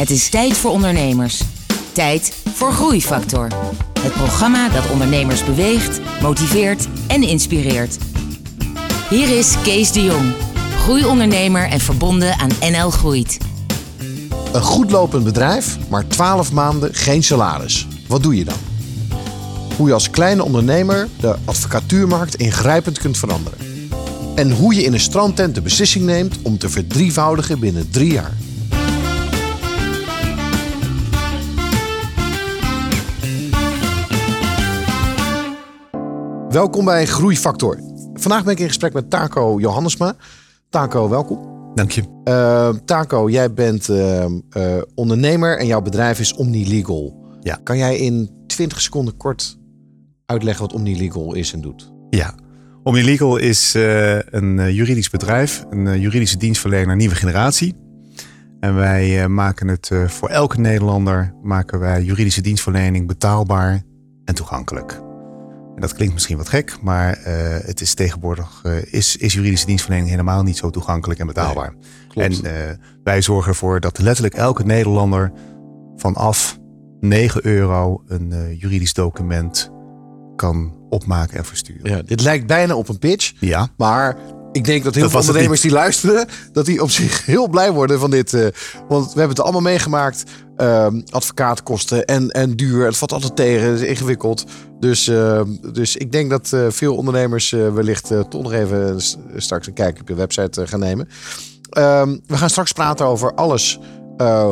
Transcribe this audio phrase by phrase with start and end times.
[0.00, 1.42] Het is tijd voor ondernemers.
[1.92, 3.48] Tijd voor Groeifactor.
[4.00, 7.98] Het programma dat ondernemers beweegt, motiveert en inspireert.
[9.10, 10.32] Hier is Kees de Jong,
[10.78, 13.38] groeiondernemer en verbonden aan NL Groeit.
[14.52, 17.86] Een goed lopend bedrijf, maar 12 maanden geen salaris.
[18.08, 18.58] Wat doe je dan?
[19.76, 23.58] Hoe je als kleine ondernemer de advocatuurmarkt ingrijpend kunt veranderen.
[24.34, 28.36] En hoe je in een strandtent de beslissing neemt om te verdrievoudigen binnen drie jaar.
[36.50, 37.78] Welkom bij Groeifactor.
[38.12, 40.14] Vandaag ben ik in gesprek met Taco Johannesma.
[40.68, 41.72] Taco, welkom.
[41.74, 42.02] Dank je.
[42.24, 44.24] Uh, Taco, jij bent uh,
[44.56, 47.26] uh, ondernemer en jouw bedrijf is OmniLegal.
[47.40, 47.58] Ja.
[47.62, 49.58] Kan jij in 20 seconden kort
[50.26, 51.92] uitleggen wat OmniLegal is en doet?
[52.10, 52.34] Ja.
[52.82, 57.76] OmniLegal is een juridisch bedrijf, een juridische dienstverlener nieuwe generatie.
[58.60, 63.82] En wij maken het voor elke Nederlander maken wij juridische dienstverlening betaalbaar
[64.24, 65.08] en toegankelijk.
[65.74, 67.24] En dat klinkt misschien wat gek, maar uh,
[67.62, 71.74] het is tegenwoordig uh, is, is juridische dienstverlening helemaal niet zo toegankelijk en betaalbaar.
[72.14, 72.50] Nee, en uh,
[73.04, 75.32] wij zorgen ervoor dat letterlijk elke Nederlander
[75.96, 76.58] vanaf
[77.00, 79.70] 9 euro een juridisch document
[80.36, 81.90] kan opmaken en versturen.
[81.90, 83.68] Ja, dit lijkt bijna op een pitch, ja.
[83.76, 84.16] maar
[84.52, 87.72] ik denk dat heel Dat veel ondernemers die luisteren, dat die op zich heel blij
[87.72, 88.34] worden van dit.
[88.34, 88.46] eh,
[88.88, 90.24] want we hebben het allemaal meegemaakt.
[90.56, 92.84] Ehm, advocaatkosten en, en duur.
[92.84, 94.44] Het valt altijd tegen, het is ingewikkeld.
[94.80, 99.00] Dus, ehm, dus ik denk dat eh, veel ondernemers eh, wellicht eh, toch nog even
[99.36, 101.08] straks een kijkje op je website gaan nemen.
[101.70, 103.78] Ehm, we gaan straks praten over alles.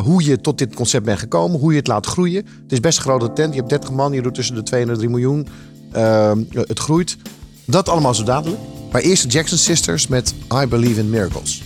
[0.02, 2.46] hoe je tot dit concept bent gekomen, hoe je het laat groeien.
[2.62, 3.52] Het is best een grote tent.
[3.52, 5.48] Je hebt 30 man, je doet tussen de 2 en de 3 miljoen.
[5.92, 7.16] Ehm, het groeit.
[7.64, 8.60] Dat allemaal zo dadelijk.
[8.92, 11.62] Maar eerst de Jackson Sisters met I Believe in Miracles.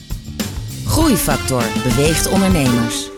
[0.85, 3.12] Groeifactor beweegt ondernemers.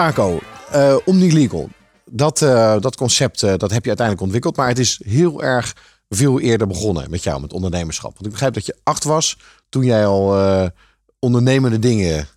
[0.00, 1.68] Taco, eh OmniLegal.
[2.04, 4.56] Dat, eh, dat concept eh, dat heb je uiteindelijk ontwikkeld.
[4.56, 5.76] Maar het is heel erg
[6.08, 8.12] veel eerder begonnen met jou, met ondernemerschap.
[8.12, 9.38] Want ik begrijp dat je acht was
[9.68, 10.70] toen jij al
[11.18, 12.28] ondernemende dingen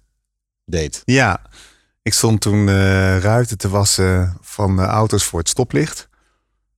[0.65, 1.01] deed.
[1.05, 1.41] Ja.
[2.01, 2.69] Ik stond toen
[3.19, 6.09] ruiten te wassen van auto's voor het stoplicht.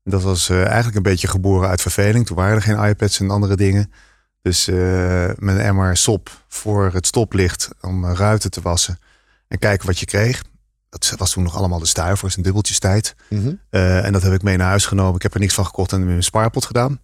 [0.03, 2.25] Dat was eigenlijk een beetje geboren uit verveling.
[2.25, 3.91] Toen waren er geen iPads en andere dingen.
[4.41, 8.99] Dus een emmer sop voor het stoplicht om ruiten te wassen.
[9.47, 10.41] En kijken wat je kreeg.
[10.99, 13.15] Dat was toen nog allemaal de stuivers, een dubbeltjes tijd.
[13.29, 13.53] Mhm.
[13.69, 15.15] Eh, en dat heb ik mee naar huis genomen.
[15.15, 16.99] Ik heb er niks van gekocht en in mijn spaarpot gedaan.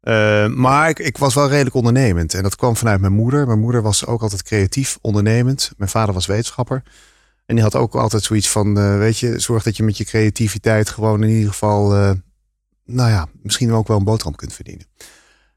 [0.00, 2.34] Eh, maar ik, ik was wel redelijk ondernemend.
[2.34, 3.46] En dat kwam vanuit mijn moeder.
[3.46, 5.70] Mijn moeder was ook altijd creatief, ondernemend.
[5.76, 6.82] Mijn vader was wetenschapper.
[7.46, 10.04] En die had ook altijd zoiets van, eh, weet je, zorg dat je met je
[10.04, 11.88] creativiteit gewoon in ieder geval,
[12.84, 14.86] nou ja, misschien ook wel een boterham kunt verdienen.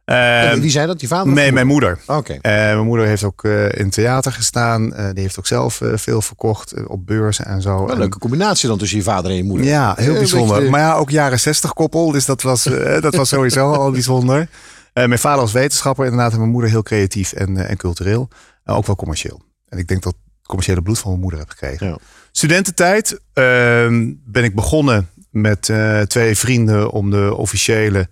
[0.09, 0.99] Eh, Wie zei dat?
[0.99, 1.33] Die vader?
[1.33, 1.99] nee, mijn moeder.
[2.05, 2.33] Oké.
[2.33, 4.93] Eh, mijn moeder heeft ook eh, in theater gestaan.
[4.93, 7.85] Eh, die heeft ook zelf veel verkocht op beurzen en zo.
[7.85, 9.65] En- een leuke combinatie dan tussen je vader en je moeder.
[9.67, 10.59] ja, heel bijzonder.
[10.63, 12.11] de- Maar ja, ook jaren 60 koppel.
[12.11, 12.63] Dus dat was,
[13.01, 14.47] dat was sowieso al bijzonder.
[14.93, 16.31] Mijn vader was wetenschapper inderdaad.
[16.31, 18.27] En mijn moeder heel creatief en, en cultureel.
[18.63, 19.41] En ook wel commercieel.
[19.67, 20.15] En ik denk dat
[20.45, 21.87] commerciële bloed van mijn moeder heb gekregen.
[21.87, 21.97] Ja.
[22.31, 25.71] Studententijd ehm, ben ik begonnen met
[26.07, 28.07] twee vrienden om de officiële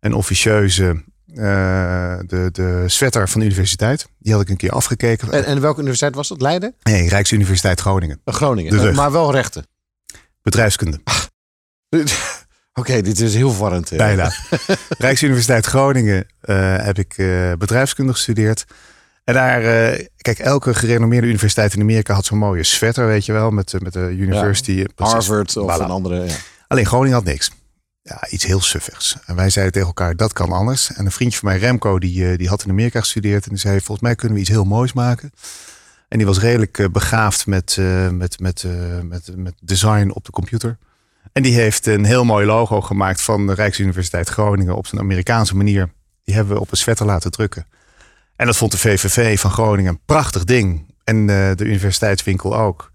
[0.00, 1.02] en officieuze
[1.34, 4.06] de, de sweater van de universiteit.
[4.18, 5.32] Die had ik een keer afgekeken.
[5.32, 6.40] En, en welke universiteit was dat?
[6.40, 6.74] Leiden?
[6.82, 8.20] nee, Rijksuniversiteit Groningen.
[8.24, 8.88] Eh, Groningen.
[8.88, 9.66] Eh, maar wel rechten.
[10.42, 11.00] Bedrijfskunde.
[12.74, 13.90] Oké, dit is heel verwarrend.
[13.92, 13.98] eh.
[13.98, 14.32] Bijna.
[14.98, 18.64] Rijksuniversiteit Groningen eh, heb ik eh, bedrijfskunde gestudeerd.
[19.24, 23.32] En daar, eh, kijk, elke gerenommeerde universiteit in Amerika had zo'n mooie sweater, weet je
[23.32, 24.84] wel, met, met de university.
[24.94, 25.12] Precies.
[25.14, 25.80] Harvard of Voilà.
[25.82, 26.24] een andere.
[26.24, 26.34] Ja.
[26.68, 27.50] Alleen Groningen had niks.
[28.08, 29.16] Ja, iets heel suffigs.
[29.26, 30.92] En wij zeiden tegen elkaar, dat kan anders.
[30.92, 33.44] En een vriendje van mij, Remco, die, eh, die had in Amerika gestudeerd.
[33.44, 35.32] En die zei, volgens mij kunnen we iets heel moois maken.
[36.08, 38.64] En die was redelijk eh, begaafd met, eh, met, met,
[39.02, 40.78] met, met design op de computer.
[41.32, 45.56] En die heeft een heel mooi logo gemaakt van de Rijksuniversiteit Groningen op zijn Amerikaanse
[45.56, 45.92] manier.
[46.24, 47.66] Die hebben we op een sweater laten drukken.
[48.36, 50.94] En dat vond de VVV van Groningen een prachtig ding.
[51.04, 52.92] En de universiteitswinkel ook.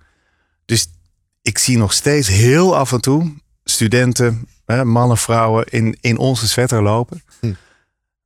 [0.65, 0.87] Dus
[1.41, 3.33] ik zie nog steeds heel af en toe
[3.63, 7.23] studenten, hè, mannen, vrouwen in, in onze sweater lopen.
[7.39, 7.53] Hm.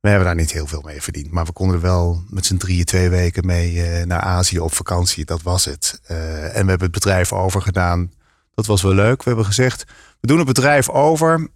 [0.00, 1.30] We hebben daar niet heel veel mee verdiend.
[1.30, 4.74] Maar we konden er wel met z'n drieën twee weken mee eh, naar Azië op
[4.74, 5.24] vakantie.
[5.24, 6.00] Dat was het.
[6.06, 8.12] Eh, en we hebben het bedrijf overgedaan.
[8.54, 9.22] Dat was wel leuk.
[9.22, 9.84] We hebben gezegd,
[10.20, 11.48] we doen het bedrijf over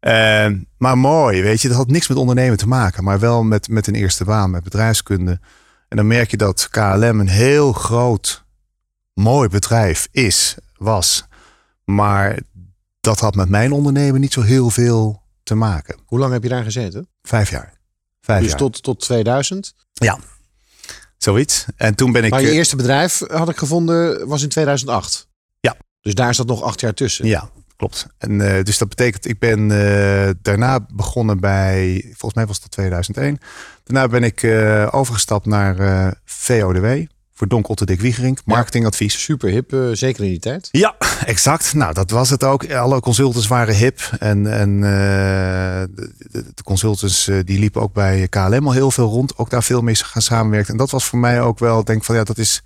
[0.00, 1.68] Eh, maar mooi, weet je.
[1.68, 3.04] Dat had niks met ondernemen te maken.
[3.04, 5.40] Maar wel met, met een eerste baan, met bedrijfskunde.
[5.88, 8.44] En dan merk je dat KLM een heel groot,
[9.14, 11.24] mooi bedrijf is, was.
[11.84, 12.38] Maar
[13.00, 15.96] dat had met mijn ondernemen niet zo heel veel te maken.
[16.04, 17.08] Hoe lang heb je daar gezeten?
[17.22, 17.72] Vijf jaar.
[18.20, 18.58] Vijf dus jaar.
[18.58, 19.74] tot, tot 2000.
[21.22, 21.66] Zoiets.
[21.76, 22.30] En toen ben ik...
[22.30, 25.28] Maar je eh, eerste bedrijf, had ik gevonden, was in 2008.
[25.60, 25.76] Ja.
[26.00, 27.26] Dus daar zat nog acht jaar tussen.
[27.26, 28.06] Ja, klopt.
[28.18, 32.70] En eh, dus dat betekent, ik ben eh, daarna begonnen bij, volgens mij was het
[32.70, 33.38] 2001.
[33.84, 39.22] Daarna ben ik eh, overgestapt naar eh, VODW voor Donkel te Dick Wiegerink, marketingadvies.
[39.22, 40.68] Super hip, eh, zeker in die tijd.
[40.70, 41.74] Ja, exact.
[41.74, 42.72] Nou, dat was het ook.
[42.72, 44.00] Alle consultants waren hip.
[44.18, 45.82] En, en eh,
[46.30, 49.38] de, consultants eh, die liepen ook bij KLM al heel veel rond.
[49.38, 50.72] Ook daar veel mee gaan samenwerken.
[50.72, 52.62] En dat was voor mij ook wel, ik denk van ja, dat is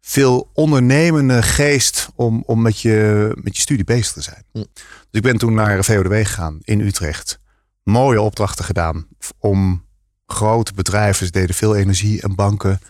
[0.00, 4.44] veel ondernemende geest om, om met, je, met je studie bezig te zijn.
[4.52, 4.58] Hm.
[4.58, 4.66] Dus
[5.10, 7.38] ik ben toen naar VODW gegaan in Utrecht.
[7.82, 9.06] Mooie opdrachten gedaan
[9.38, 9.84] om
[10.26, 12.80] grote bedrijven, ze deden veel energie en banken,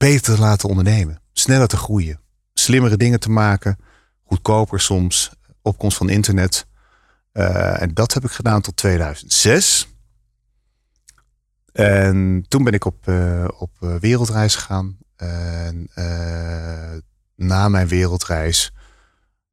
[0.00, 1.22] beter te laten ondernemen.
[1.32, 2.20] Sneller te groeien
[2.60, 3.78] slimmere dingen te maken.
[4.24, 5.30] Goedkoper soms.
[5.62, 6.66] Opkomst van internet.
[7.32, 9.88] Eh, en dat heb ik gedaan tot 2006.
[11.72, 14.98] En toen ben ik op, eh, op eh, wereldreis gegaan.
[15.16, 15.88] En
[17.34, 18.72] na mijn wereldreis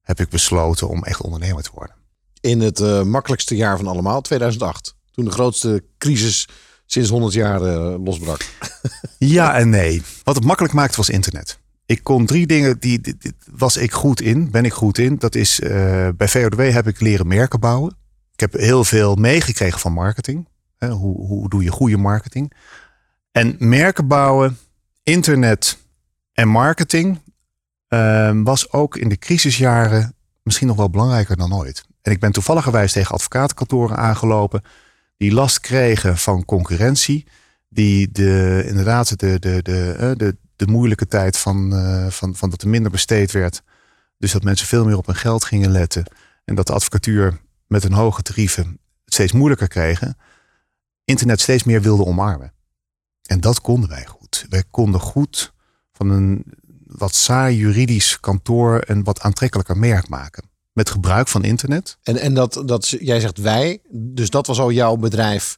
[0.02, 1.96] heb ik besloten om echt ondernemer te worden.
[2.42, 4.96] In het makkelijkste jaar van allemaal, 2008.
[5.12, 6.48] Toen de grootste crisis
[6.86, 7.60] sinds 100 jaar
[8.00, 8.46] losbrak.
[9.18, 10.04] Ja en nee.
[10.28, 11.60] Wat het makkelijk maakte was internet.
[11.86, 13.18] Ik kon drie dingen, die,
[13.52, 15.18] was ik goed in, ben ik goed in.
[15.18, 17.98] Dat is, eh, bij VODW heb ik leren merken bouwen.
[18.34, 20.48] Ik heb heel veel meegekregen van marketing.
[20.78, 22.54] Hè, hoe, hoe doe je goede marketing?
[23.32, 24.58] En merken bouwen,
[25.04, 25.78] internet
[26.34, 27.20] en marketing
[27.88, 31.86] eh, was ook in de crisisjaren misschien nog wel belangrijker dan ooit.
[32.02, 34.62] En ik ben toevalligerwijs tegen advocatenkantoren aangelopen
[35.18, 37.28] die last kregen van concurrentie
[37.70, 42.50] die de, inderdaad de, de, de, eh, de, de moeilijke tijd van, eh, van, van
[42.50, 43.62] dat er minder besteed werd.
[44.18, 46.12] Dus dat mensen veel meer op hun geld gingen letten.
[46.46, 50.18] En dat de advocatuur met een hoge tarieven het steeds moeilijker kregen.
[51.04, 52.54] Internet steeds meer wilde omarmen.
[53.22, 54.46] En dat konden wij goed.
[54.50, 55.54] Wij konden goed
[55.92, 56.46] van een
[56.86, 60.50] wat saai juridisch kantoor een wat aantrekkelijker merk maken.
[60.74, 61.98] Met gebruik van internet.
[62.04, 65.58] En, en dat, dat, jij zegt wij, dus dat was al jouw bedrijf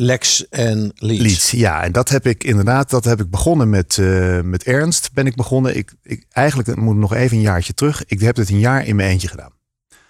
[0.00, 1.50] Lex en Leeds.
[1.50, 1.82] Ja.
[1.82, 5.10] En dat heb ik inderdaad, dat heb ik begonnen met, eh, met Ernst.
[5.12, 5.76] Ben ik begonnen.
[5.76, 8.04] Ik, ik, eigenlijk moet nog even een jaartje terug.
[8.06, 9.52] Ik heb dit een jaar in mijn eentje gedaan.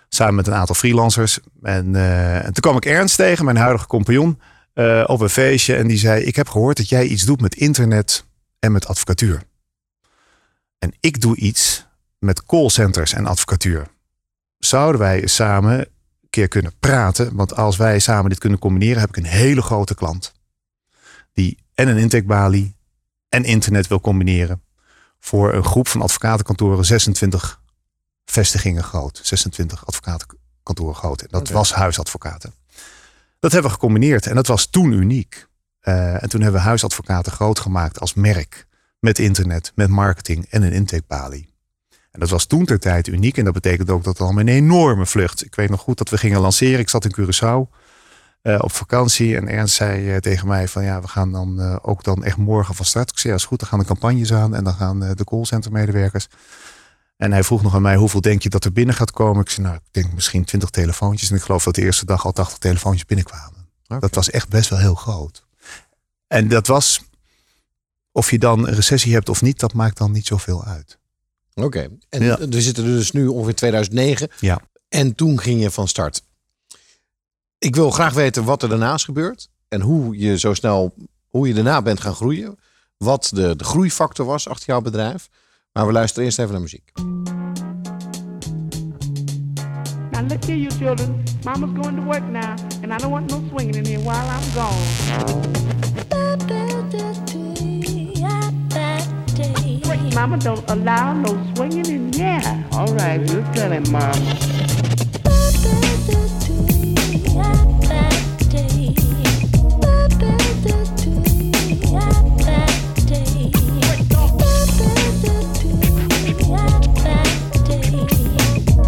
[0.09, 1.39] Samen met een aantal freelancers.
[1.63, 4.41] En, eh, en toen kwam ik Ernst tegen, mijn huidige compagnon,
[4.75, 5.77] eh, op een feestje.
[5.77, 8.25] En die zei, ik heb gehoord dat jij iets doet met internet
[8.59, 9.43] en met advocatuur.
[10.79, 11.87] En ik doe iets
[12.19, 13.87] met callcenters en advocatuur.
[14.59, 15.89] Zouden wij samen
[16.39, 17.37] keer kunnen praten?
[17.37, 20.33] Want als wij samen dit kunnen combineren, heb ik een hele grote klant.
[21.33, 22.77] Die en een intakebalie
[23.29, 24.63] en internet wil combineren.
[25.19, 27.63] Voor een groep van advocatenkantoren, 26
[28.25, 29.21] vestigingen groot.
[29.23, 31.21] 26 advocatenkantoren groot.
[31.21, 32.55] En dat was huisadvocaten.
[33.39, 35.47] Dat hebben we gecombineerd en dat was toen uniek.
[35.81, 38.67] Eh, en toen hebben we huisadvocaten groot gemaakt als merk.
[39.01, 41.55] Met internet, met marketing en een intakebalie.
[42.11, 43.37] En dat was toen ter tijd uniek.
[43.37, 45.45] En dat betekent ook dat het al een enorme vlucht.
[45.45, 46.79] Ik weet nog goed dat we gingen lanceren.
[46.79, 47.77] Ik zat in Curaçao
[48.43, 49.37] eh, op vakantie.
[49.37, 52.37] En Ernst zei eh, tegen mij van ja, we gaan dan eh, ook dan echt
[52.37, 53.11] morgen van start.
[53.11, 53.59] Ik zei ja, is goed.
[53.59, 54.55] Dan gaan de campagnes aan.
[54.55, 56.29] En dan gaan de callcenter medewerkers.
[57.17, 59.41] En hij vroeg nog aan mij hoeveel denk je dat er binnen gaat komen.
[59.41, 61.31] Ik zei nou, ik denk misschien 20 telefoontjes.
[61.31, 63.69] En ik geloof dat de eerste dag al 80 telefoontjes binnenkwamen.
[63.87, 65.45] Dat was echt best wel heel groot.
[66.27, 67.05] En dat was,
[68.13, 70.98] of je dan een recessie hebt of niet, dat maakt dan niet zoveel uit.
[71.65, 72.39] Oké, en Ja.
[72.49, 74.29] we zitten dus nu ongeveer 2009.
[74.41, 74.61] Ja.
[74.89, 76.23] En toen ging je van start.
[77.59, 79.49] Ik wil graag weten wat er daarnaast gebeurt.
[79.69, 80.95] En hoe je zo snel,
[81.29, 82.59] hoe je daarna bent gaan groeien.
[82.97, 85.29] Wat de, de groeifactor was achter jouw bedrijf.
[85.73, 86.91] Maar we luisteren eerst even naar muziek.
[90.11, 91.23] Now look here, you children.
[91.45, 94.53] Mama's going to work now, and I don't want no swinging in here while I'm
[94.55, 95.88] gone.
[100.29, 102.67] Mama don't allow no swinging in here.
[102.73, 104.13] All right, we'll tell him, Mama.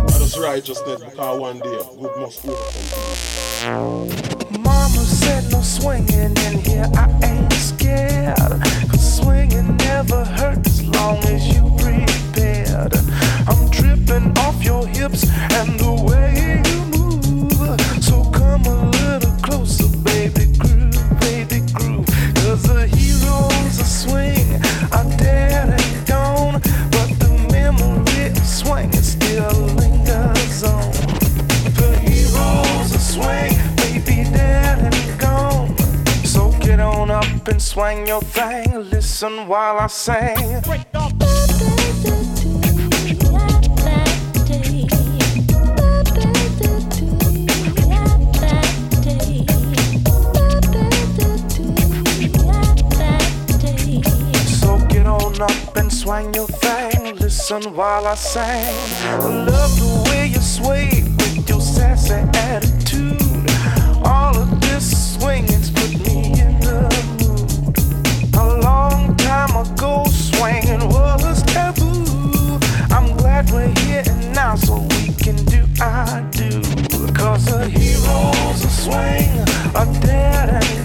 [0.04, 4.08] That's righteousness because one day good must overcome.
[4.62, 8.36] Mama said no swinging in here, I ain't scared.
[8.90, 12.92] Cause swinging never hurts as long as you prepared.
[13.48, 15.22] I'm tripping off your hips
[15.58, 17.80] and the way you move.
[18.04, 22.06] So come a little closer, baby, groove, baby, groove.
[22.40, 24.48] Cause the heroes of swing
[24.96, 26.60] are dead and gone.
[26.94, 30.90] But the memory of swinging still lingers on.
[31.80, 35.68] The heroes of swing baby dead and gone.
[36.24, 38.66] So get on up and swing your thing.
[38.90, 40.89] Listen while I sing.
[56.10, 57.14] Swing your thing.
[57.18, 58.42] Listen while I sing.
[58.42, 62.14] I love the way you sway with your sassy
[62.48, 63.48] attitude.
[64.04, 66.78] All of this swinging's put me in the
[67.18, 68.34] mood.
[68.34, 72.58] A long time ago, swinging was taboo.
[72.90, 76.50] I'm glad we're here and now so we can do our do.
[77.14, 79.30] Cause the heroes of swing
[79.78, 80.79] are dead and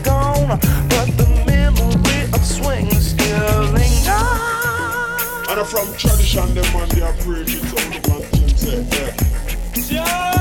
[5.58, 10.35] And from tradition, them man, they are preaching something man them say, yeah.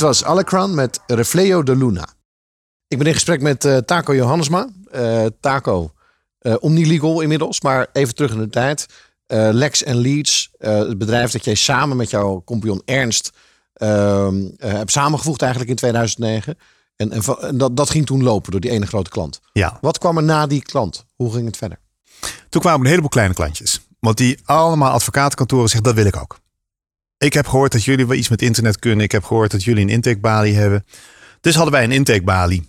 [0.00, 2.08] Dit was Alecran met Refleo de Luna.
[2.88, 4.68] Ik ben in gesprek met eh, Taco Johannesma.
[4.90, 5.92] Eh, Taco,
[6.38, 8.86] eh Omnilegal inmiddels, maar even terug in de tijd.
[9.26, 13.32] Lex eh, het bedrijf dat jij samen met jouw compagnon Ernst
[13.72, 16.58] ehm, eh, hebt samengevoegd eigenlijk in 2009.
[16.96, 19.40] En, en dat, dat ging toen lopen door die ene grote klant.
[19.52, 19.78] Ja.
[19.80, 21.06] Wat kwam er na die klant?
[21.14, 21.78] Hoe ging het verder?
[22.48, 23.80] Toen kwamen een heleboel kleine klantjes.
[23.98, 26.38] Want die allemaal advocatenkantoren zeggen, dat wil ik ook.
[27.20, 29.04] Ik heb gehoord dat jullie wel iets met internet kunnen.
[29.04, 30.86] Ik heb gehoord dat jullie een intakebalie hebben.
[31.40, 32.68] Dus hadden wij een intakebalie.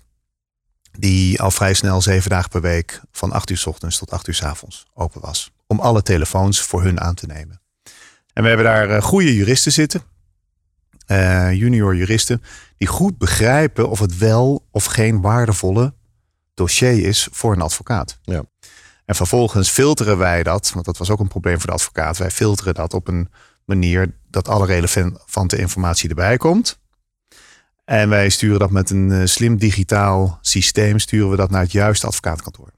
[1.00, 4.28] Die al vrij snel zeven dagen per week van 8 uur 's ochtends tot 8
[4.28, 5.52] uur 's avonds open was.
[5.68, 7.62] Om alle telefoons voor hun aan te nemen.
[8.34, 10.02] En we hebben daar eh, goede juristen zitten.
[11.06, 12.42] eh, junior juristen.
[12.78, 15.94] Die goed begrijpen of het wel of geen waardevolle
[16.54, 18.20] dossier is voor een advocaat.
[18.22, 18.44] Ja.
[19.06, 20.72] En vervolgens filteren wij dat.
[20.74, 22.18] Want dat was ook een probleem voor de advocaat.
[22.18, 23.30] Wij filteren dat op een
[23.66, 26.80] manier dat alle relevante informatie erbij komt.
[27.86, 31.00] En wij sturen dat met een eh, slim digitaal systeem.
[31.00, 32.70] Sturen we dat naar het juiste advocaatkantoor.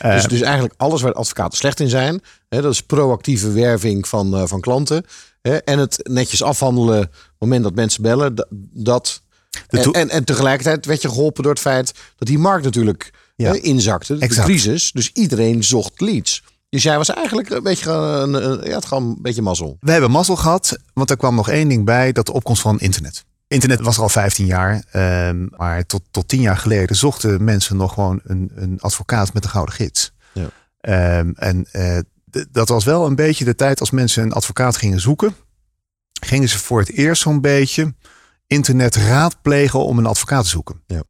[0.00, 2.20] Dus, dus eigenlijk alles waar advocaten slecht in zijn.
[2.48, 5.04] Hè, dat is proactieve werving van, eh, van klanten.
[5.42, 8.34] Hè, en het netjes afhandelen op het moment dat mensen bellen.
[8.34, 9.22] da- Dat,
[9.68, 13.50] en, en, en tegelijkertijd werd je geholpen door het feit dat die markt natuurlijk Ja.
[13.50, 14.16] hè, inzakte.
[14.16, 14.46] De Exact.
[14.46, 14.92] crisis.
[14.92, 16.42] Dus iedereen zocht leads.
[16.74, 19.76] Dus jij was eigenlijk een beetje, een, een, ja, het gewoon een beetje mazzel.
[19.80, 22.80] We hebben mazzel gehad, want er kwam nog één ding bij, dat de opkomst van
[22.80, 23.24] internet.
[23.48, 27.76] Internet was er al 15 jaar, ehm, maar tot, tot 10 jaar geleden zochten mensen
[27.76, 30.12] nog gewoon een, een advocaat met een gouden gids.
[30.32, 30.48] Ja.
[30.80, 31.98] Ehm, en eh,
[32.50, 35.34] dat was wel een beetje de tijd als mensen een advocaat gingen zoeken.
[36.20, 37.94] Gingen ze voor het eerst zo'n beetje
[38.46, 40.82] internet raadplegen om een advocaat te zoeken.
[40.86, 41.02] Ja.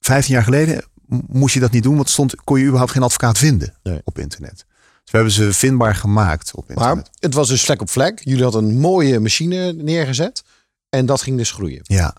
[0.00, 0.84] 15 jaar geleden
[1.26, 4.00] moest je dat niet doen, want stond, kon je überhaupt geen advocaat vinden Nee.
[4.04, 4.64] op internet.
[5.10, 6.94] We hebben ze vindbaar gemaakt op internet.
[6.94, 8.20] Maar het was dus vlek op vlek.
[8.24, 10.44] Jullie hadden een mooie machine neergezet.
[10.88, 11.80] En dat ging dus groeien.
[11.82, 12.14] Ja.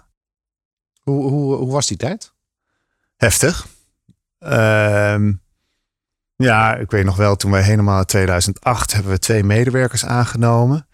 [1.01, 2.33] Hoe, hoe, hoe was die tijd?
[3.15, 3.67] Heftig.
[4.39, 5.33] Ehm,
[6.35, 10.87] ja, ik weet nog wel, toen wij helemaal in 2008 hebben we twee medewerkers aangenomen.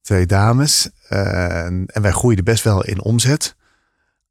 [0.00, 0.90] Twee dames.
[1.08, 3.56] Eh, en wij groeiden best wel in omzet.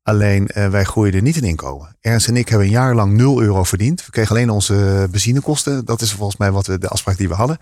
[0.03, 1.95] Alleen eh, wij groeiden niet in inkomen.
[2.01, 4.05] Ernst en ik hebben een jaar lang 0 euro verdiend.
[4.05, 5.85] We kregen alleen onze benzinekosten.
[5.85, 7.57] Dat is volgens mij wat we, de afspraak die we hadden.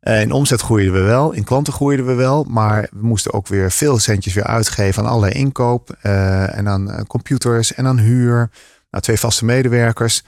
[0.00, 3.46] Eh, in omzet groeiden we wel, in klanten groeiden we wel, maar we moesten ook
[3.46, 8.50] weer veel centjes weer uitgeven aan allerlei inkoop eh, en aan computers en aan huur.
[8.90, 10.24] Nou, twee vaste medewerkers,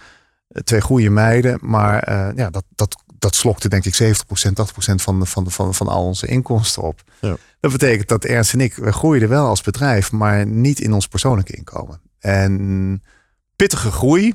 [0.65, 5.51] twee goede meiden, maar ja, dat, dat, dat slokte denk ik 70%, 80% van, van,
[5.51, 7.03] van, van al onze inkomsten op.
[7.21, 7.37] Ja.
[7.61, 11.09] Dat betekent dat Ernst en ik, we groeiden wel als bedrijf, maar niet in ons
[11.09, 12.01] persoonlijke inkomen.
[12.19, 13.03] En
[13.57, 14.35] pittige groei,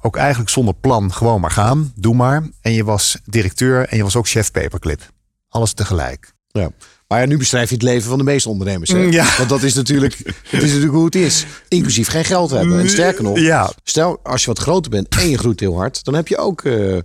[0.00, 2.48] ook eigenlijk zonder plan, gewoon maar gaan, doe maar.
[2.60, 5.00] En je was directeur en je was ook chef paperclip.
[5.48, 6.32] Alles tegelijk.
[6.48, 6.70] Ja.
[7.08, 8.90] Maar ja, nu beschrijf je het leven van de meeste ondernemers.
[8.90, 8.98] Hè?
[8.98, 9.36] Ja.
[9.36, 11.46] Want dat is natuurlijk, het is natuurlijk hoe het is.
[11.68, 12.78] Inclusief geen geld hebben.
[12.78, 16.04] En sterker nog, Ja, stel als je wat groter bent en je groeit heel hard,
[16.04, 16.98] dan heb je ook, eh,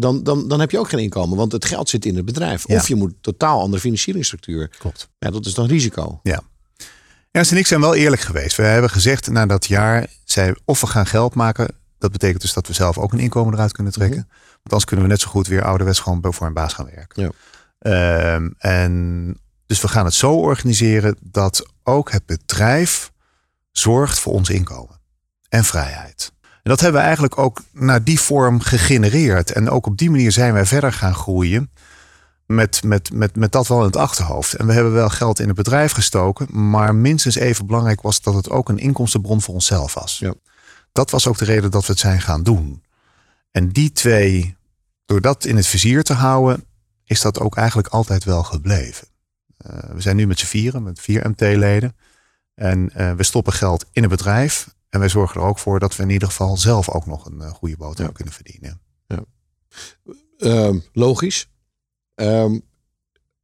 [0.00, 1.36] dan, dan, dan heb je ook geen inkomen.
[1.36, 2.68] Want het geld zit in het bedrijf.
[2.68, 2.76] Ja.
[2.76, 4.68] Of je moet totaal andere financieringsstructuur.
[4.78, 5.08] klopt.
[5.18, 6.20] Ja, dat is dan risico.
[7.30, 8.56] Ernst en ik zijn wel eerlijk geweest.
[8.56, 11.68] We hebben gezegd na dat jaar, zei, of we gaan geld maken.
[11.98, 14.28] Dat betekent dus dat we zelf ook een inkomen eruit kunnen trekken.
[14.28, 17.22] Want anders kunnen we net zo goed weer ouderwets gewoon voor een baas gaan werken.
[17.22, 17.30] Ja.
[17.78, 23.12] Ehm, en dus we gaan het zo organiseren dat ook het bedrijf
[23.70, 25.00] zorgt voor ons inkomen
[25.48, 26.32] en vrijheid.
[26.64, 29.52] En dat hebben we eigenlijk ook naar die vorm gegenereerd.
[29.52, 31.70] En ook op die manier zijn wij verder gaan groeien.
[32.46, 34.54] Met, met, met, met dat wel in het achterhoofd.
[34.54, 36.68] En we hebben wel geld in het bedrijf gestoken.
[36.68, 40.18] Maar minstens even belangrijk was dat het ook een inkomstenbron voor onszelf was.
[40.18, 40.34] Ja.
[40.92, 42.82] Dat was ook de reden dat we het zijn gaan doen.
[43.50, 44.56] En die twee,
[45.04, 46.64] door dat in het vizier te houden,
[47.04, 49.08] is dat ook eigenlijk altijd wel gebleven.
[49.56, 51.96] Eh, we zijn nu met z'n vieren, met vier MT-leden.
[52.54, 54.73] En eh, we stoppen geld in het bedrijf.
[54.94, 57.40] En wij zorgen er ook voor dat we in ieder geval zelf ook nog een
[57.40, 58.12] eh, goede boterham Ja.
[58.12, 58.80] kunnen verdienen.
[60.38, 61.48] Ehm, logisch.
[62.14, 62.58] Ehm,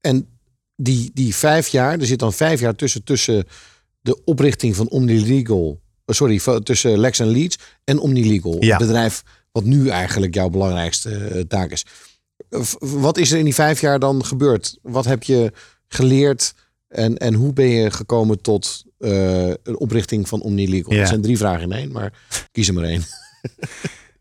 [0.00, 0.38] en
[0.76, 3.44] die, die vijf jaar, er zit dan vijf jaar tussen, tussen
[4.00, 5.80] de oprichting van OmniLegal.
[6.04, 8.62] eh, Sorry, tussen Lex Leads en OmniLegal.
[8.62, 8.76] Ja.
[8.76, 11.86] Het bedrijf wat nu eigenlijk jouw belangrijkste eh, taak is.
[12.78, 14.78] Wat is er in die vijf jaar dan gebeurd?
[14.82, 15.52] Wat heb je
[15.88, 16.54] geleerd
[16.90, 20.92] en, en hoe ben je gekomen tot eh, een oprichting van OmniLegal?
[20.92, 20.98] Ja.
[20.98, 22.12] Dat zijn drie vragen in één, maar
[22.52, 23.02] kies er maar één.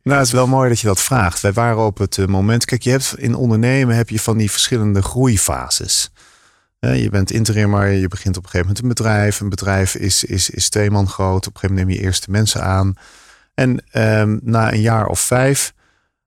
[0.03, 1.41] Nou, het is wel mooi dat je dat vraagt.
[1.41, 2.65] Wij waren op het eh, moment.
[2.65, 6.09] Kijk, je hebt in ondernemen heb je van die verschillende groeifases.
[6.79, 9.39] Eh, je bent interimmer, je begint op een gegeven moment een bedrijf.
[9.39, 11.47] Een bedrijf is, is, is twee man groot.
[11.47, 12.93] Op een gegeven moment neem je eerste mensen aan.
[13.53, 15.73] En ehm, na een jaar of vijf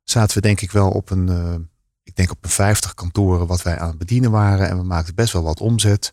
[0.04, 1.54] zaten we denk ik wel op een, eh,
[2.02, 4.68] ik denk op een 50 kantoren wat wij aan het bedienen waren.
[4.68, 6.12] En we maakten best wel wat omzet.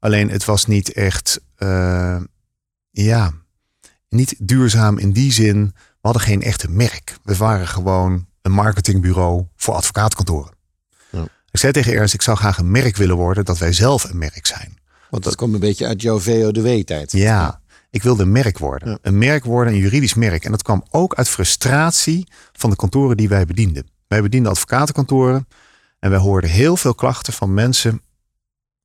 [0.00, 2.20] Alleen het was niet echt, eh,
[2.90, 3.32] ja,
[4.08, 5.64] niet duurzaam in die zin.
[5.74, 7.16] We hadden geen echte merk.
[7.22, 10.52] We waren gewoon een marketingbureau voor advocaatkantoren.
[11.10, 11.22] Ja.
[11.50, 14.18] Ik zei tegen Ernst, ik zou graag een merk willen worden dat wij zelf een
[14.18, 14.78] merk zijn.
[15.10, 17.12] Want dat komt een beetje uit jouw VODW-tijd.
[17.12, 17.60] Ja,
[17.90, 18.88] ik wilde een merk worden.
[18.88, 18.98] Ja.
[19.02, 20.44] Een merk worden, een juridisch merk.
[20.44, 23.86] En dat kwam ook uit frustratie van de kantoren die wij bedienden.
[24.08, 25.48] Wij bedienden advocatenkantoren
[25.98, 28.02] en wij hoorden heel veel klachten van mensen.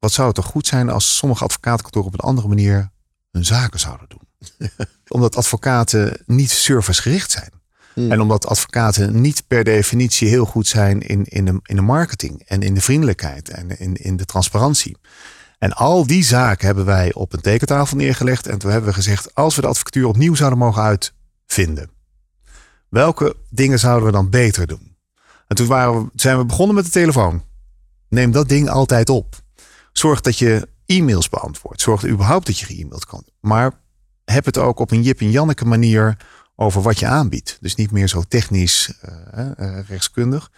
[0.06, 2.90] Wat zou het toch goed zijn als sommige advocatenkantoren op een andere manier
[3.32, 4.58] hun zaken zouden doen?
[5.08, 7.50] Omdat advocaten niet servicegericht zijn.
[8.12, 12.42] En omdat advocaten niet per definitie heel goed zijn in, in, de, in de marketing
[12.46, 14.98] en in de vriendelijkheid en in, in de transparantie.
[15.58, 18.48] En al die zaken hebben wij op een tekentafel neergelegd.
[18.48, 21.90] En toen hebben we gezegd, als we de advocatuur opnieuw zouden mogen uitvinden,
[22.90, 24.98] welke dingen zouden we dan beter doen?
[25.48, 27.44] En toen waren we, zijn we begonnen met de telefoon.
[28.10, 29.44] Neem dat ding altijd op.
[29.98, 31.82] Zorg dat je e-mails beantwoordt.
[31.82, 33.24] Zorg er überhaupt dat je ge-mailed kan.
[33.40, 33.72] Maar
[34.26, 36.18] heb het ook op een Jip en Janneke manier
[36.56, 37.58] over wat je aanbiedt.
[37.62, 40.52] Dus niet meer zo technisch eh, eh, rechtskundig.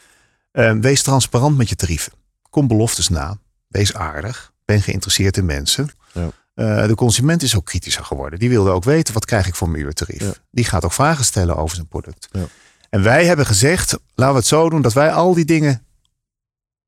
[0.52, 2.14] Eh, wees transparant met je tarieven.
[2.50, 3.38] Kom beloftes na.
[3.68, 4.54] Wees aardig.
[4.66, 5.90] Ben geïnteresseerd in mensen.
[6.14, 6.30] Ja.
[6.54, 8.40] Eh, de consument is ook kritischer geworden.
[8.40, 10.22] Die wilde ook weten, wat krijg ik voor mijn uurtarief?
[10.22, 10.34] Ja.
[10.52, 12.28] Die gaat ook vragen stellen over zijn product.
[12.32, 12.46] Ja.
[12.90, 15.86] En wij hebben gezegd, laten we het zo doen dat wij al die dingen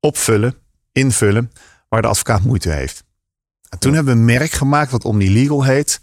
[0.00, 0.54] opvullen,
[0.92, 1.52] invullen,
[1.90, 3.04] waar de advocaat moeite heeft.
[3.68, 6.00] En toen hebben we een merk gemaakt wat OmniLegal heet,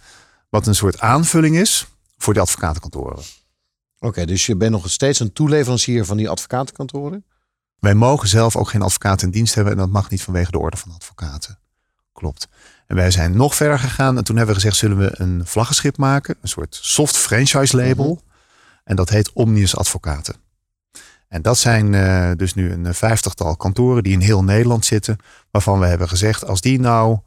[0.49, 3.23] wat een soort aanvulling is voor de advocatenkantoren.
[3.99, 7.25] Oké, dus je bent nog steeds een toeleverancier van die advocatenkantoren?
[7.79, 10.59] Wij mogen zelf ook geen advocaat in dienst hebben en dat mag niet vanwege de
[10.59, 11.59] orde van advocaten.
[12.13, 12.47] Klopt.
[12.87, 15.97] En wij zijn nog verder gegaan en toen hebben we gezegd, zullen we een vlaggenschip
[15.97, 18.21] maken, een soort soft franchise label.
[18.83, 20.35] En dat heet Omnius Advocaten.
[21.27, 25.17] En dat zijn eh, dus nu een vijftigtal kantoren die in heel Nederland zitten,
[25.51, 27.17] waarvan we hebben gezegd, als die nou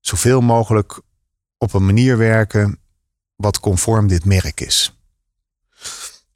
[0.00, 1.00] zoveel mogelijk
[1.58, 2.78] op een manier werken
[3.36, 4.98] wat conform dit merk is.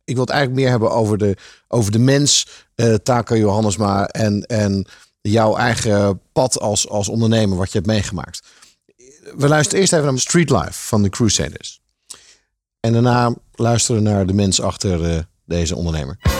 [0.04, 1.36] Ik wil het eigenlijk meer hebben over de,
[1.68, 4.86] over de mens, eh Taka Johannesma, en, en
[5.20, 8.42] jouw eigen pad als, als ondernemer, wat je hebt meegemaakt.
[9.36, 11.80] We luisteren eerst even naar Street Life van de Crusaders.
[12.80, 16.32] En daarna luisteren naar de mens achter eh, deze ondernemer.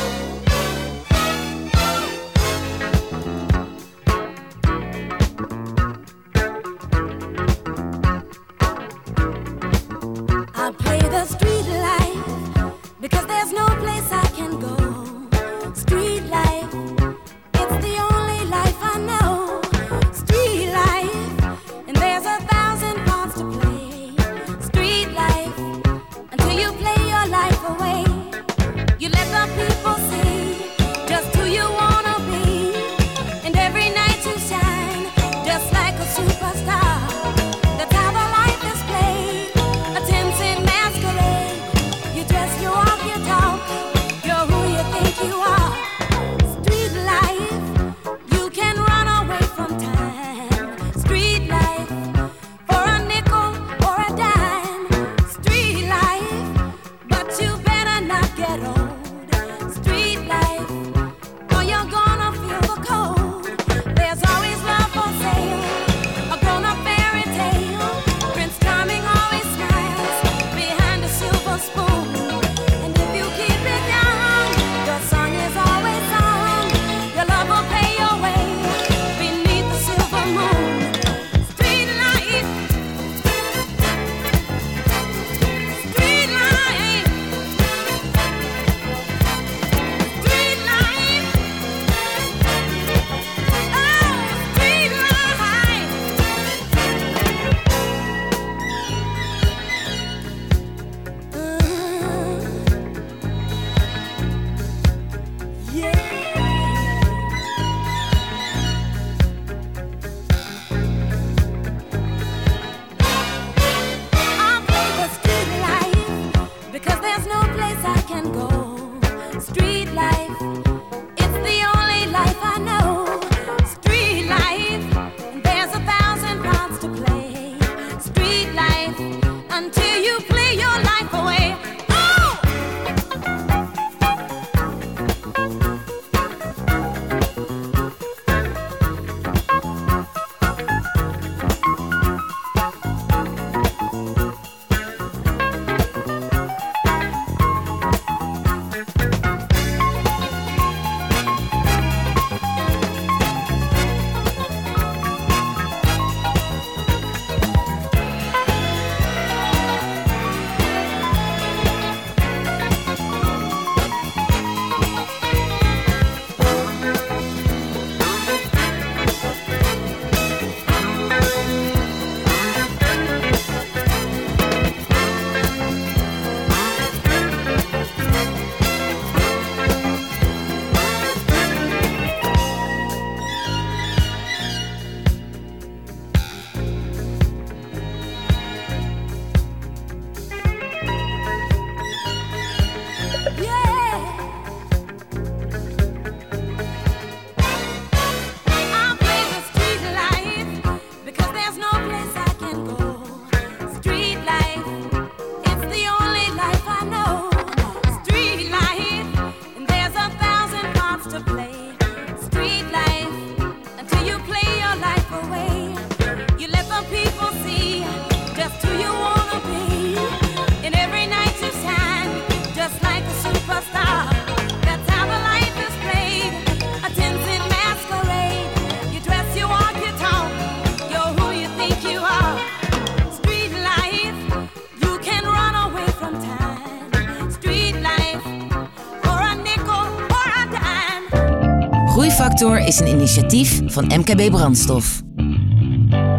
[242.43, 245.03] Groeifactor is een initiatief van MKB Brandstof.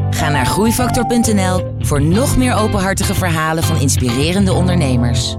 [0.09, 5.35] Ga naar groeifactor.nl voor nog meer openhartige verhalen van inspirerende ondernemers.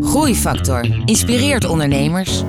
[0.00, 2.42] Groeifactor inspireert ondernemers.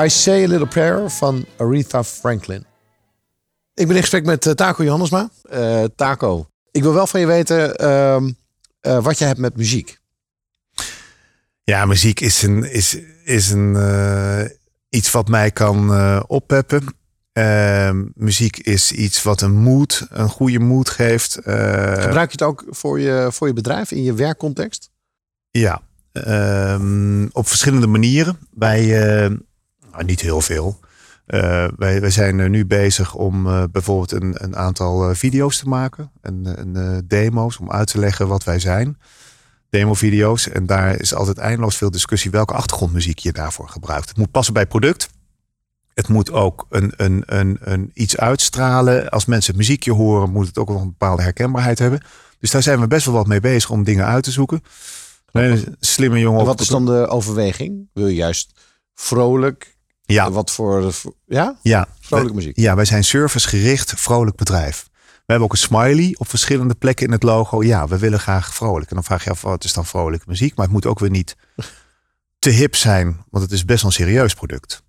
[0.00, 2.64] I Say a Little Prayer van Aretha Franklin.
[3.74, 5.30] Ik ben in gesprek met eh, Taco Johannesma.
[5.50, 8.30] Eh, Taco, ik wil wel van je weten ehm,
[8.80, 9.98] eh, wat je hebt met muziek.
[11.62, 13.76] Ja, muziek is, een, is, is een,
[14.88, 15.92] iets wat mij kan
[16.26, 16.86] oppeppen.
[17.32, 21.32] Eh, muziek is iets wat een mood, een goede mood geeft.
[21.34, 24.90] Gebruik je het ook voor je, voor je bedrijf in je werkcontext?
[25.50, 25.80] Ja,
[26.12, 28.38] ehm, op verschillende manieren.
[28.50, 28.86] Wij,
[29.92, 30.78] nou, niet heel veel.
[31.26, 35.68] Eh, wij, wij zijn eh, nu bezig om eh, bijvoorbeeld een, een aantal video's te
[35.68, 36.10] maken.
[36.20, 38.98] En een, eh, demo's om uit te leggen wat wij zijn.
[39.70, 40.48] Demo-video's.
[40.48, 44.08] En daar is altijd eindeloos veel discussie welke achtergrondmuziek je daarvoor gebruikt.
[44.08, 45.08] Het moet passen bij het product.
[45.94, 49.08] het moet ook een, een, een, een iets uitstralen.
[49.08, 52.00] Als mensen het muziekje horen, moet het ook wel een bepaalde herkenbaarheid hebben.
[52.38, 54.62] Dus daar zijn we best wel wat mee bezig om dingen uit te zoeken.
[55.32, 56.40] Nee, slimme jongen.
[56.40, 57.88] En wat is dan de overweging?
[57.92, 58.60] Wil je juist
[58.94, 59.77] vrolijk?
[60.14, 60.30] Ja.
[60.30, 60.92] Wat voor...
[61.26, 61.58] Ja?
[61.62, 62.56] Ja, Vrolijke muziek.
[62.56, 64.88] Ja, wij zijn servicegericht, vrolijk bedrijf.
[64.92, 67.62] We hebben ook een smiley op verschillende plekken in het logo.
[67.62, 68.88] Ja, we willen graag vrolijk.
[68.88, 70.54] En dan vraag je af, wat is dan vrolijke muziek?
[70.54, 71.36] Maar het moet ook weer niet
[72.38, 74.82] te hip zijn, want het is best wel een serieus product.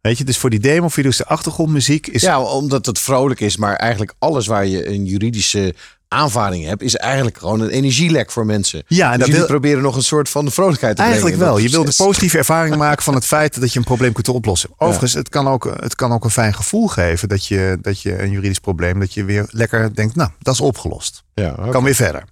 [0.00, 2.22] Weet je, dus voor die demo-video's, de achtergrondmuziek is...
[2.22, 5.74] Ja, omdat het vrolijk is, maar eigenlijk alles waar je een juridische
[6.12, 8.82] aanvaring hebt, is eigenlijk gewoon een energielek voor mensen.
[8.86, 11.54] Ja, en dus dat wil- proberen nog een soort van vrolijkheid te Eigenlijk brengen.
[11.54, 11.62] wel.
[11.64, 14.70] Je wil de positieve ervaring maken van het feit dat je een probleem kunt oplossen.
[14.76, 18.22] Overigens, het, kan ook, het kan ook een fijn gevoel geven dat je, dat je
[18.22, 21.22] een juridisch probleem, dat je weer lekker denkt, nou, dat is opgelost.
[21.34, 21.68] Ja.
[21.70, 22.24] Kan weer verder.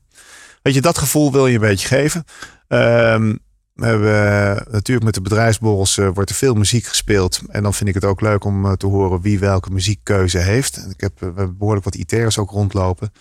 [0.62, 2.24] Weet je, dat gevoel wil je een beetje geven.
[2.68, 3.34] Ehm,
[3.74, 4.14] we hebben
[4.56, 7.40] eh, natuurlijk met de bedrijfsborrels eh, wordt er veel muziek gespeeld.
[7.48, 10.76] En dan vind ik het ook leuk om eh, te horen wie welke muziekkeuze heeft.
[10.76, 13.12] En Ik heb eh, behoorlijk wat IT'ers ook rondlopen.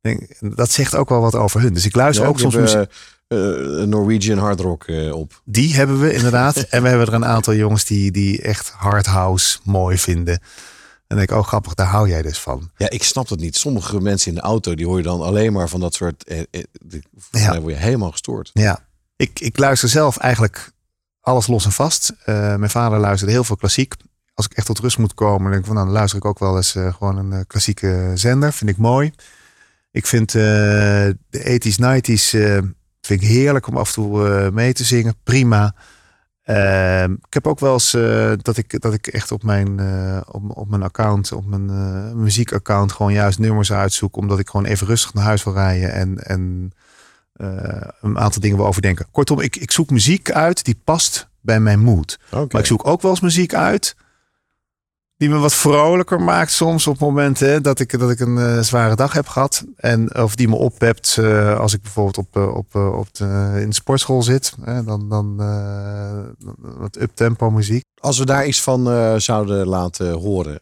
[0.00, 1.72] Denk, dat zegt ook wel wat over hun.
[1.74, 2.76] Dus ik luister Ja, ook soms muziek.
[3.28, 5.42] hebben, eh, Norwegian hard rock eh, op.
[5.44, 6.56] Die hebben we inderdaad.
[6.70, 10.34] en we hebben er een aantal jongens die, die echt hard house mooi vinden.
[10.34, 12.70] En dan denk ik, oh grappig, daar hou jij dus van.
[12.76, 13.56] Ja, ik snap het niet.
[13.56, 16.24] Sommige mensen in de auto, die hoor je dan alleen maar van dat soort...
[16.24, 17.50] Eh, eh, die- Ja.
[17.50, 18.50] mij word je helemaal gestoord.
[18.52, 18.86] Ja,
[19.16, 20.72] ik, ik luister zelf eigenlijk
[21.20, 22.12] alles los en vast.
[22.24, 23.94] Eh, mijn vader luisterde heel veel klassiek.
[24.34, 26.24] Als ik echt tot rust moet komen, dan denk ik van, nou, dan luister ik
[26.24, 28.52] ook wel eens eh, gewoon een eh, klassieke zender.
[28.52, 29.12] Vind ik mooi.
[29.92, 30.42] Ik vind eh,
[31.30, 32.58] de 80s, 90s eh,
[33.00, 35.14] vind ik heerlijk om af en toe eh, mee te zingen.
[35.22, 35.74] Prima.
[36.42, 37.90] Ehm, ik heb ook wel eens
[38.42, 39.80] dat, ik, dat ik echt op mijn,
[40.26, 41.66] op, op mijn account, op mijn
[42.22, 44.16] muziekaccount, gewoon juist nummers uitzoek.
[44.16, 46.72] Omdat ik gewoon even rustig naar huis wil rijden en, en
[48.00, 49.06] een aantal dingen wil overdenken.
[49.10, 52.18] Kortom, ik, ik zoek muziek uit die past bij mijn mood.
[52.30, 53.96] Maar ik zoek ook wel eens muziek uit
[55.20, 58.96] die me wat vrolijker maakt soms op momenten dat, ik, dat ik een eh, zware
[58.96, 59.64] dag heb gehad.
[59.76, 63.68] En, of die me oppept eh, als ik bijvoorbeeld op, eh, op, op de, in
[63.68, 64.54] de sportschool zit.
[64.64, 65.36] Hè, dan dan
[66.78, 67.84] wat up-tempo muziek.
[68.00, 70.60] Als we daar iets van zouden laten horen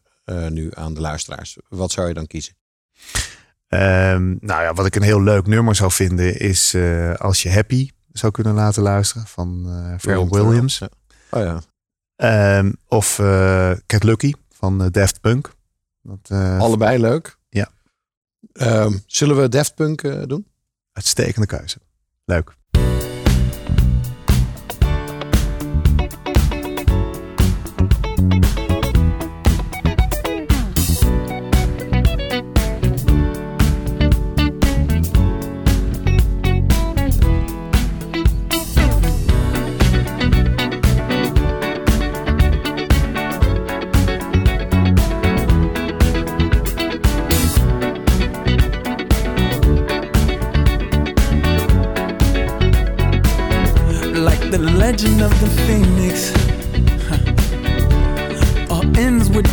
[0.48, 2.54] nu aan de luisteraars, wat zou je dan kiezen?
[3.68, 6.76] Ehm, nou ja, wat ik een heel leuk nummer zou vinden is
[7.18, 9.66] als je Happy zou kunnen laten luisteren van
[9.98, 10.78] Pharrell Williams.
[10.78, 10.88] Ja.
[11.30, 11.60] Oh ja.
[12.16, 15.52] Ehm, of eh Cat Lucky van eh, Daft Punk.
[16.02, 17.38] Dat, eh, Allebei leuk.
[17.48, 17.68] Ja.
[18.52, 20.46] Ehm, zullen we Daft Punk eh, doen?
[20.92, 21.78] Uitstekende keuze.
[22.24, 22.56] Leuk.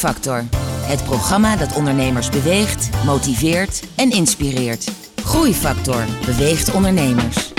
[0.00, 0.44] Groeifactor.
[0.86, 4.90] Het programma dat ondernemers beweegt, motiveert en inspireert.
[5.24, 7.49] Groeifactor beweegt ondernemers.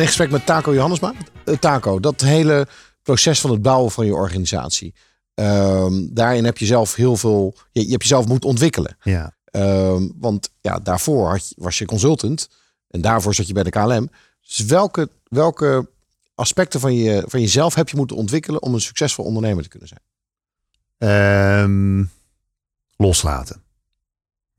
[0.00, 1.12] In gesprek met Taco Johannesma.
[1.44, 2.66] Eh, Taco, dat hele
[3.02, 4.94] proces van het bouwen van je organisatie.
[5.34, 7.54] ehm, daarin heb je zelf heel veel.
[7.72, 8.96] Je, je hebt jezelf moeten ontwikkelen.
[9.02, 9.34] Ja.
[9.44, 12.48] Ehm, want ja, daarvoor had je, was je consultant.
[12.88, 14.10] En daarvoor zat je bij de KLM.
[14.40, 15.88] Dus welke, welke
[16.34, 19.88] aspecten van, je, van jezelf heb je moeten ontwikkelen om een succesvol ondernemer te kunnen
[19.88, 20.00] zijn?
[20.98, 22.04] Ehm,
[22.96, 23.62] loslaten.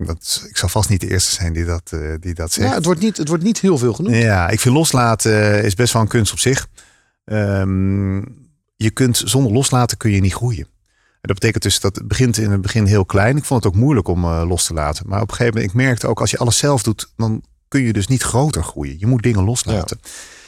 [0.05, 2.69] Dat, ik zal vast niet de eerste zijn die dat, eh, die dat zegt.
[2.69, 4.15] Ja, het, wordt niet, het wordt niet heel veel genoemd.
[4.15, 6.67] Ja, ik vind loslaten eh, is best wel een kunst op zich.
[7.25, 8.17] Ehm,
[8.75, 10.67] je kunt zonder loslaten kun je niet groeien.
[11.21, 13.37] En dat betekent dus dat het begint in het begin heel klein.
[13.37, 15.07] Ik vond het ook moeilijk om eh, los te laten.
[15.07, 17.81] Maar op een gegeven moment, ik merkte ook als je alles zelf doet, dan kun
[17.81, 18.95] je dus niet groter groeien.
[18.99, 19.99] Je moet dingen loslaten.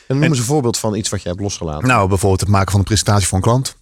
[0.08, 1.88] En noem eens een voorbeeld van iets wat je hebt losgelaten.
[1.88, 3.76] Nou, bijvoorbeeld het maken van een presentatie voor een klant.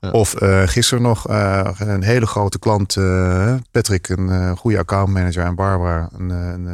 [0.00, 5.54] Of eh, gisteren nog eh, een hele grote klant, eh, Patrick, een goede accountmanager en
[5.54, 6.66] Barbara, een, een,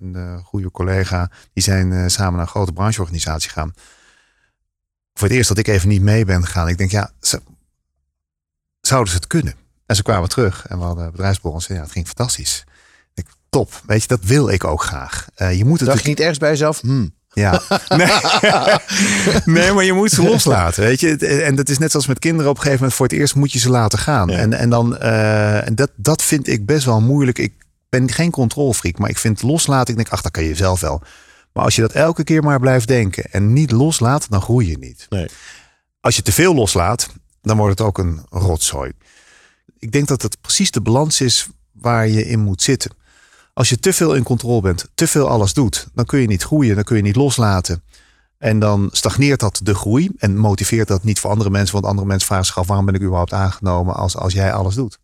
[0.00, 1.30] een, goede collega.
[1.52, 3.72] Die zijn samen naar een grote brancheorganisatie gegaan.
[5.14, 6.68] Voor het eerst dat ik even niet mee ben gegaan.
[6.68, 7.42] Ik denk, ja, ze-
[8.80, 9.54] zouden ze het kunnen?
[9.86, 12.64] En ze kwamen terug en we hadden bedrijfsborrel en zeiden, ja, het ging fantastisch.
[13.14, 15.26] Ik, top, weet je, dat wil ik ook graag.
[15.36, 16.80] Je moet het Dacht je niet ergens bij jezelf?
[16.80, 17.14] Hmm.
[17.40, 17.62] Ja.
[17.88, 18.08] Nee.
[19.44, 20.82] nee, maar je moet ze loslaten.
[20.82, 21.16] Weet je?
[21.16, 22.50] En dat is net zoals met kinderen.
[22.50, 24.30] Op een gegeven moment voor het eerst moet je ze laten gaan.
[24.30, 27.38] En, en, dan, eh, en dat, dat vind ik best wel moeilijk.
[27.38, 27.52] Ik
[27.88, 29.90] ben geen controlfreak, maar ik vind loslaten.
[29.90, 31.02] Ik denk, ach, dat kan je zelf wel.
[31.52, 34.78] Maar als je dat elke keer maar blijft denken en niet loslaat, dan groei je
[34.78, 35.06] niet.
[35.08, 35.26] Nee.
[36.00, 37.08] Als je te veel loslaat,
[37.42, 38.92] dan wordt het ook een rotzooi.
[39.78, 42.90] Ik denk dat het precies de balans is waar je in moet zitten.
[43.56, 46.42] Als je te veel in controle bent, te veel alles doet, dan kun je niet
[46.42, 47.82] groeien, dan kun je niet loslaten.
[48.38, 52.06] En dan stagneert dat de groei en motiveert dat niet voor andere mensen, want andere
[52.06, 54.98] mensen vragen zich af waarom ben ik überhaupt aangenomen als, als jij alles doet.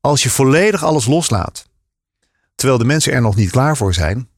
[0.00, 1.66] Als je volledig alles loslaat,
[2.54, 4.28] terwijl de mensen er nog niet klaar voor zijn,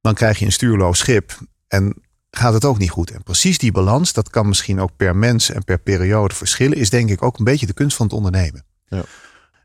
[0.00, 1.94] dan krijg je een stuurloos schip en
[2.30, 3.10] gaat het ook niet goed.
[3.10, 6.90] En precies die balans, dat kan misschien ook per mens en per periode verschillen, is
[6.90, 8.64] denk ik ook een beetje de kunst van het ondernemen.
[8.88, 9.04] Ja.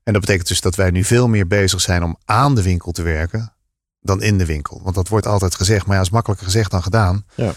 [0.08, 2.92] En dat betekent dus dat wij nu veel meer bezig zijn om aan de winkel
[2.92, 3.54] te werken
[4.00, 4.82] dan in de winkel.
[4.84, 7.26] Want dat wordt altijd gezegd, maar ja, is makkelijker gezegd dan gedaan.
[7.36, 7.54] Ja.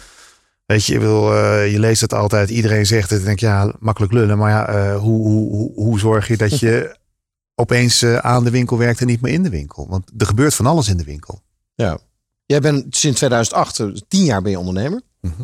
[0.67, 3.19] Weet je, bedoel, eh, je leest het altijd, iedereen zegt het.
[3.19, 4.39] En denk ja, makkelijk lullen.
[4.39, 6.97] Maar ja, eh, hoe, hoe, hoe, hoe zorg je dat je
[7.63, 9.89] opeens eh, aan de winkel werkt en niet meer in de winkel?
[9.89, 11.43] Want er gebeurt van alles in de winkel.
[11.75, 11.99] Ja.
[12.47, 15.01] Jij bent sinds 2008, eh, tien jaar ben je ondernemer.
[15.21, 15.43] Mhm.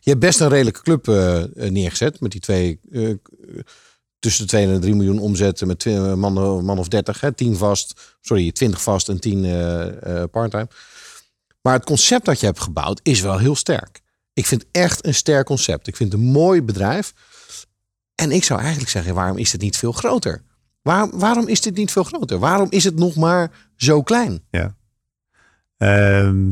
[0.00, 1.06] Je hebt best een redelijke club
[1.54, 2.80] neergezet met die twee,
[4.22, 7.32] tussen de 2 en de 3 miljoen omzetten met eh, man, man of 30, hè,
[7.32, 10.68] 10 vast, sorry, 20 vast en 10 eh, eh, parttime.
[11.62, 14.00] Maar het concept dat je hebt gebouwd is wel heel sterk.
[14.32, 15.86] Ik vind echt een sterk concept.
[15.86, 17.14] Ik vind het een mooi bedrijf.
[18.14, 20.42] En ik zou eigenlijk zeggen, waarom is het niet veel groter?
[20.82, 22.38] Waarom, is dit niet veel groter?
[22.38, 24.44] Waarom is het nog maar zo klein?
[24.50, 24.76] Ja.
[25.76, 26.50] Ehm,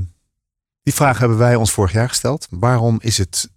[0.82, 2.46] die vraag hebben wij ons vorig jaar gesteld.
[2.50, 3.50] Waarom is het,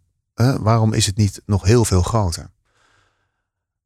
[0.60, 2.53] waarom is het niet nog heel veel groter?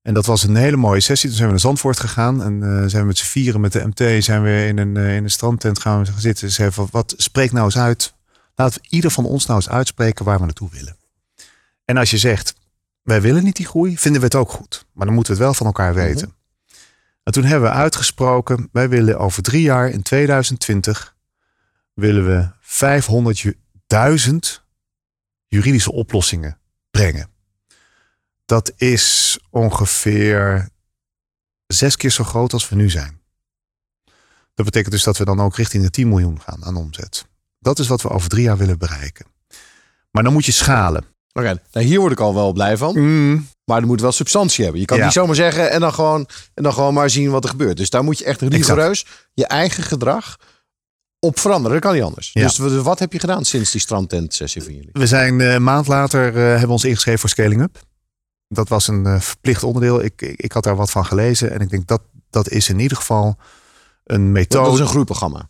[0.07, 1.29] En dat was een hele mooie sessie.
[1.29, 2.43] Toen zijn we naar Zandvoort gegaan.
[2.43, 5.15] En eh, zijn we met z'n vieren met de MT zijn we in een, eh,
[5.15, 6.51] in een strandtent gaan we zitten.
[6.51, 8.13] Ze van, wat spreek nou eens uit.
[8.55, 10.97] Laten we ieder van ons nou eens uitspreken waar we naartoe willen.
[11.85, 12.55] En als je zegt,
[13.01, 14.85] wij willen niet die groei, vinden we het ook goed.
[14.93, 16.33] Maar dan moeten we het wel van elkaar weten.
[17.23, 21.15] En toen hebben we uitgesproken, wij willen over drie jaar in 2020
[21.93, 22.49] willen we
[24.29, 24.63] 500.000
[25.47, 26.57] juridische oplossingen
[26.91, 27.35] brengen.
[28.47, 30.69] Dat is ongeveer
[31.67, 33.21] zes keer zo groot als we nu zijn.
[34.53, 37.25] Dat betekent dus dat we dan ook richting de 10 miljoen gaan aan omzet.
[37.59, 39.25] Dat is wat we over drie jaar willen bereiken.
[40.11, 41.05] Maar dan moet je schalen.
[41.33, 42.93] Oké, nou hier word ik al wel blij van.
[43.65, 44.81] Maar er moet wel substantie hebben.
[44.81, 45.03] Je kan Ja.
[45.03, 47.77] niet zomaar zeggen en dan, gewoon, en dan gewoon maar zien wat er gebeurt.
[47.77, 50.37] Dus daar moet je echt rigoureus je eigen gedrag
[51.19, 51.71] op veranderen.
[51.71, 52.29] Dat kan niet anders.
[52.33, 52.41] Ja.
[52.43, 54.89] Dus wat heb je gedaan sinds die strandtent sessie van jullie?
[54.91, 57.79] We zijn eh, een maand later eh, hebben we ons ingeschreven voor Scaling Up.
[58.47, 60.03] Dat was een eh, verplicht onderdeel.
[60.03, 61.51] Ik, ik, ik had daar wat van gelezen.
[61.51, 63.37] En ik denk dat dat is in ieder geval
[64.03, 64.65] een methode.
[64.65, 65.49] Dat is een groeiprogramma.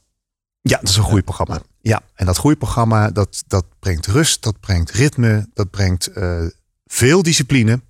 [0.62, 1.62] Ja, dat is een groeiprogramma.
[1.82, 6.46] Ja, en dat groeiprogramma dat, dat brengt rust, dat brengt ritme, dat brengt eh,
[6.86, 7.82] veel discipline,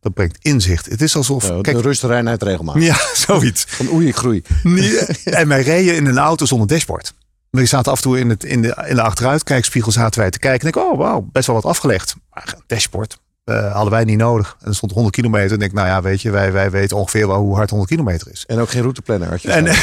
[0.00, 0.86] dat brengt inzicht.
[0.86, 1.48] Het is alsof.
[1.48, 2.82] Ja, kijk, rust, reinheid, regelmaat.
[2.82, 2.96] ja,
[3.26, 3.64] zoiets.
[3.68, 4.42] Van oei, ik groei.
[5.24, 7.14] En wij reden in een auto zonder dashboard.
[7.50, 10.38] We zaten af en toe in, het, in, de, in de achteruitkijkspiegel zaten wij te
[10.38, 10.60] kijken.
[10.60, 12.14] En ik, oh wauw, best wel wat afgelegd.
[12.30, 14.56] Maar een dashboard eh, hadden wij niet nodig.
[14.60, 15.48] En er stond 100 kilometer.
[15.48, 17.90] En ik denk, nou ja, weet je, wij, wij weten ongeveer wel hoe hard 100
[17.90, 18.46] kilometer is.
[18.46, 19.50] En ook geen routeplanner had je.
[19.50, 19.74] En,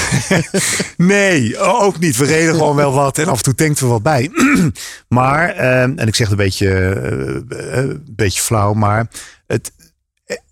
[1.14, 2.18] nee, ook niet.
[2.18, 4.32] We reden gewoon wel wat en af en toe tankten we wat bij.
[5.08, 9.08] maar, eh, en ik zeg het een beetje, eh, eh, een beetje flauw, maar
[9.48, 9.72] het,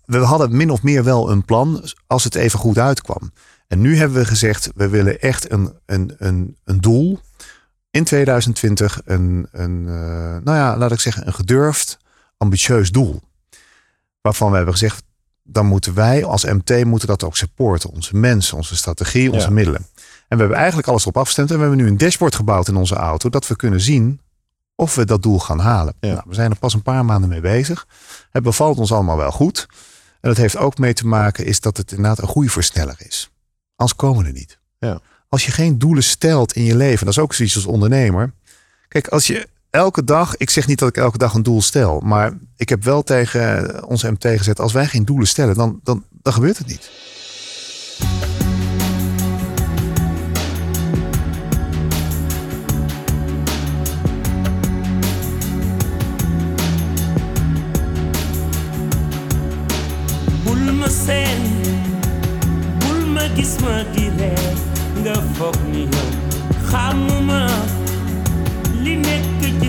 [0.04, 3.32] we hadden min of meer wel een plan als het even goed uitkwam.
[3.68, 7.20] En nu hebben we gezegd, we willen echt een, een, een, een doel
[7.90, 9.84] in 2020 een, een
[10.44, 11.98] nou ja, laat ik zeggen, een gedurfd,
[12.40, 13.20] ambitieus doel.
[14.20, 15.02] Waarvan we hebben gezegd,
[15.42, 17.90] dan moeten wij als MT moeten dat ook supporten.
[17.90, 19.52] Onze mensen, onze strategie, onze Ja.
[19.52, 19.80] middelen.
[20.28, 21.50] En we hebben eigenlijk alles erop afgestemd.
[21.50, 23.28] En we hebben nu een dashboard gebouwd in onze auto.
[23.28, 24.20] Dat we kunnen zien
[24.74, 25.94] of we dat doel gaan halen.
[26.00, 26.12] Ja.
[26.12, 27.86] Nou, we zijn er pas een paar maanden mee bezig.
[28.30, 29.66] Het bevalt ons allemaal wel goed.
[30.20, 33.30] En dat heeft ook mee te maken is dat het inderdaad een groeiversneller is.
[33.76, 34.58] Anders komen we er niet.
[34.78, 35.00] Ja.
[35.28, 38.32] Als je geen doelen stelt in je leven, dat is ook zoiets als ondernemer.
[38.88, 42.00] Kijk, als je elke dag, ik zeg niet dat ik elke dag een doel stel,
[42.00, 46.04] maar ik heb wel tegen onze MT gezet, als wij geen doelen stellen, dan, dan,
[46.22, 46.90] dan gebeurt het niet.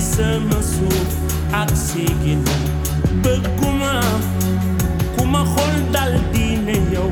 [0.02, 0.58] Sama
[1.54, 1.70] ak
[3.22, 4.02] bëgguma
[5.93, 6.14] dal
[6.93, 7.10] yow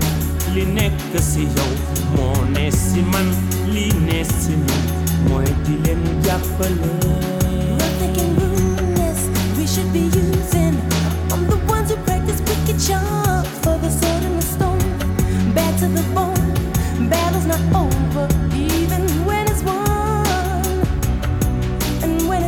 [0.53, 1.71] li nekk si yow
[2.15, 3.27] moo ne si man
[3.73, 4.55] li ne si
[5.29, 6.91] mooy di leen jàppale
[9.57, 10.75] we should be using.
[11.31, 14.79] I'm the ones who practice wicked charms for the sword and the stone.
[15.53, 18.48] Bad to the bone, battle's not over,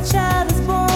[0.04, 0.91] child is born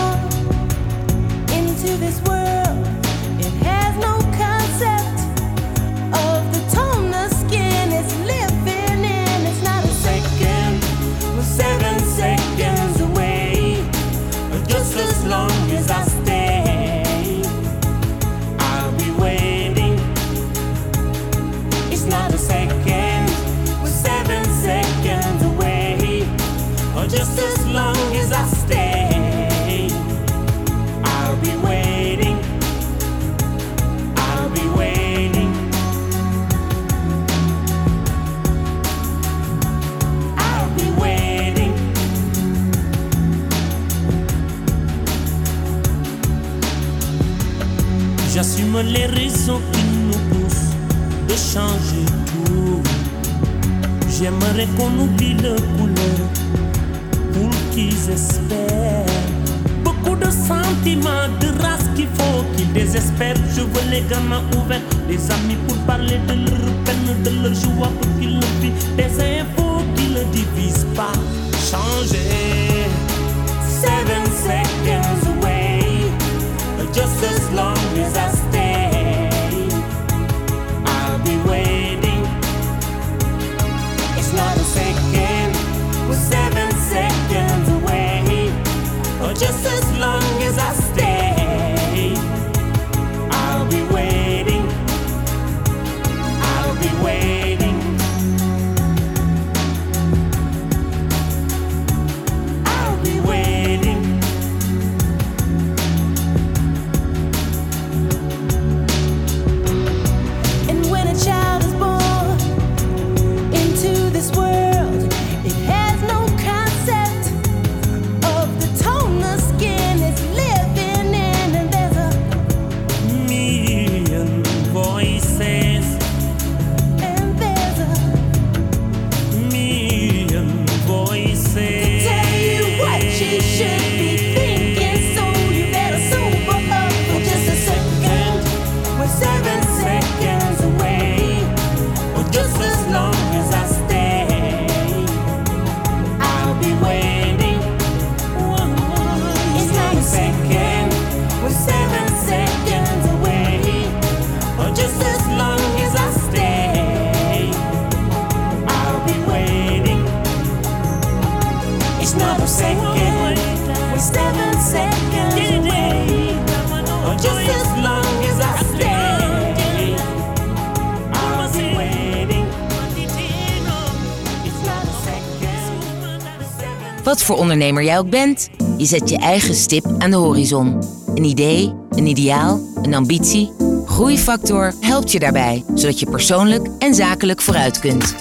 [177.16, 180.84] Wat voor ondernemer jij ook bent, je zet je eigen stip aan de horizon.
[181.13, 183.51] Een idee, een ideaal, een ambitie.
[183.86, 188.16] Groeifactor helpt je daarbij, zodat je persoonlijk en zakelijk vooruit kunt.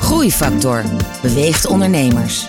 [0.00, 0.82] Groeifactor
[1.22, 2.48] beweegt ondernemers.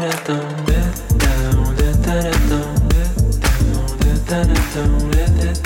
[0.00, 0.24] let it
[4.74, 5.59] down, let it down.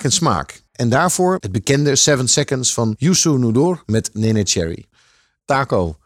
[0.00, 0.62] En smaak.
[0.72, 4.84] En daarvoor het bekende 7 Seconds van Youssou N'Dour met Nene Cherry.
[5.44, 5.96] Taco,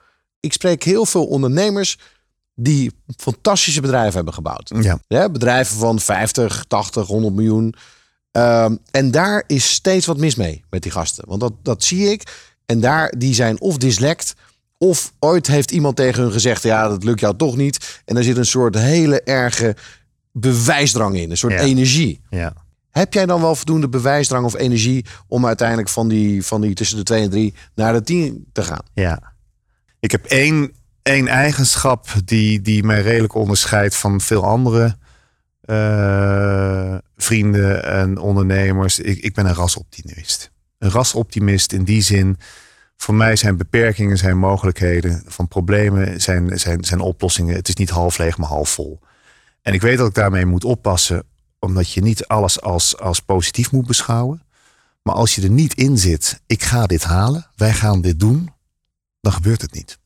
[0.41, 1.99] ik spreek heel veel ondernemers
[2.55, 4.73] die fantastische bedrijven hebben gebouwd.
[5.09, 5.29] Ja.
[5.29, 7.75] bedrijven van 50, 80, 100 miljoen.
[8.31, 11.25] Ehm, en daar is steeds wat mis mee met die gasten.
[11.29, 12.23] Want dat, dat zie ik.
[12.67, 14.35] En daar, die zijn of dyslect...
[14.79, 16.63] of ooit heeft iemand tegen hun gezegd...
[16.63, 18.01] ja, dat lukt jou toch niet.
[18.05, 19.77] En er zit een soort hele erge
[20.33, 21.31] bewijsdrang in.
[21.31, 21.59] Een soort Ja.
[21.61, 22.21] energie.
[22.31, 22.53] Ja.
[22.97, 25.05] Heb jij dan wel voldoende bewijsdrang of energie...
[25.29, 28.63] om uiteindelijk van die, van die tussen de 2 en 3 naar de 10 te
[28.63, 28.85] gaan?
[28.95, 29.33] Ja.
[30.01, 30.73] Ik heb één,
[31.03, 34.97] één eigenschap die, die mij redelijk onderscheidt van veel andere
[35.61, 38.99] eh, vrienden en ondernemers.
[38.99, 40.51] Ik, ik ben een rasoptimist.
[40.79, 42.39] Een rasoptimist in die zin.
[42.97, 45.23] Voor mij zijn beperkingen, zijn mogelijkheden.
[45.27, 47.55] Van problemen zijn, zijn, zijn oplossingen.
[47.55, 49.01] Het is niet half leeg, maar half vol.
[49.63, 51.25] En ik weet dat ik daarmee moet oppassen.
[51.67, 54.43] Omdat je niet alles als, als positief moet beschouwen.
[55.03, 58.51] Maar als je er niet in zit, ik ga dit halen, wij gaan dit doen,
[59.21, 59.99] dan gebeurt het niet.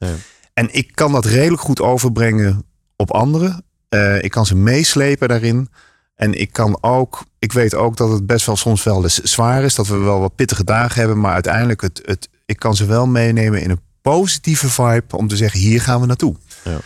[0.55, 2.65] En ik kan dat redelijk goed overbrengen
[2.97, 3.65] op anderen.
[3.89, 5.69] Eh, ik kan ze meeslepen daarin.
[6.15, 9.63] En ik kan ook, ik weet ook dat het best wel soms wel eens zwaar
[9.63, 12.85] is, dat we wel wat pittige dagen hebben, maar uiteindelijk het, het, ik kan ze
[12.85, 16.37] wel meenemen in een positieve vibe om te zeggen, hier gaan we naartoe.
[16.65, 16.79] Ja.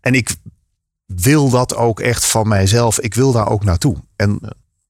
[0.00, 0.34] En ik
[1.06, 3.00] wil dat ook echt van mijzelf.
[3.00, 3.96] Ik wil daar ook naartoe.
[4.16, 4.40] En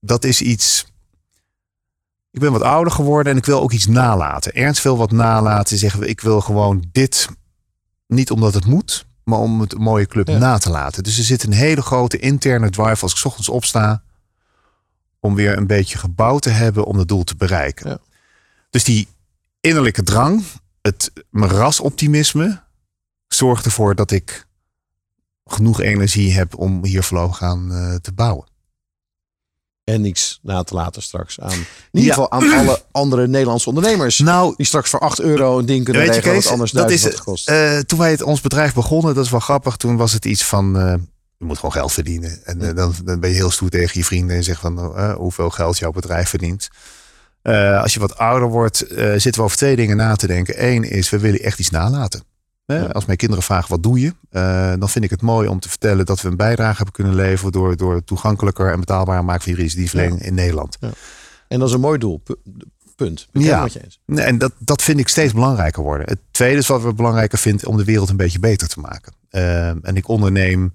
[0.00, 0.86] dat is iets.
[2.30, 4.54] ik ben wat ouder geworden en ik wil ook iets nalaten.
[4.54, 5.78] Ernst wil wat nalaten.
[5.78, 7.28] Zeggen we, ik wil gewoon dit,
[8.06, 11.02] niet omdat het moet, maar om het een mooie club na te laten.
[11.02, 14.02] Dus er zit een hele grote interne drive als ik 's ochtends opsta.
[15.20, 18.00] Om weer een beetje gebouwd te hebben om het doel te bereiken.
[18.70, 19.08] Dus die
[19.60, 20.44] innerlijke drang,
[20.80, 22.62] het rasoptimisme,
[23.28, 24.45] zorgt ervoor dat ik
[25.47, 28.44] genoeg energie heb om hier voorlopig aan eh, te bouwen.
[29.84, 31.59] En niks na te laten straks aan.
[31.92, 34.18] In ieder geval aan alle andere Nederlandse ondernemers.
[34.18, 36.90] Nou, die straks voor 8 euro een ding kunnen Weet je, regelen Kees, anders dat
[36.90, 37.49] is, had gekost.
[37.49, 39.76] eh, toen wij het, ons bedrijf begonnen, dat is wel grappig.
[39.76, 40.94] Toen was het iets van, eh,
[41.36, 42.44] je moet gewoon geld verdienen.
[42.44, 44.78] En dan, dan ben je heel stoer tegen je vrienden en zegt van
[45.14, 46.68] hoeveel geld jouw bedrijf verdient.
[47.82, 50.64] Als je wat ouder wordt, zitten we over twee dingen na te denken.
[50.66, 52.22] Eén is, we willen echt iets nalaten.
[52.66, 54.14] Hè, Als mijn kinderen vragen, wat doe je?
[54.30, 57.14] Eh, dan vind ik het mooi om te vertellen dat we een bijdrage hebben kunnen
[57.14, 60.76] leveren door, door toegankelijker en betaalbaar maken van juridische dienstverlening in Nederland.
[61.48, 62.18] En dat is een mooi doel.
[62.18, 62.34] Pu-
[62.96, 63.28] Punt.
[63.32, 64.00] Met je eens.
[64.06, 66.06] Nee, En dat, dat vind ik steeds belangrijker worden.
[66.08, 69.12] Het tweede is wat we belangrijker vinden om de wereld een beetje beter te maken.
[69.30, 70.74] Ehm, en ik onderneem,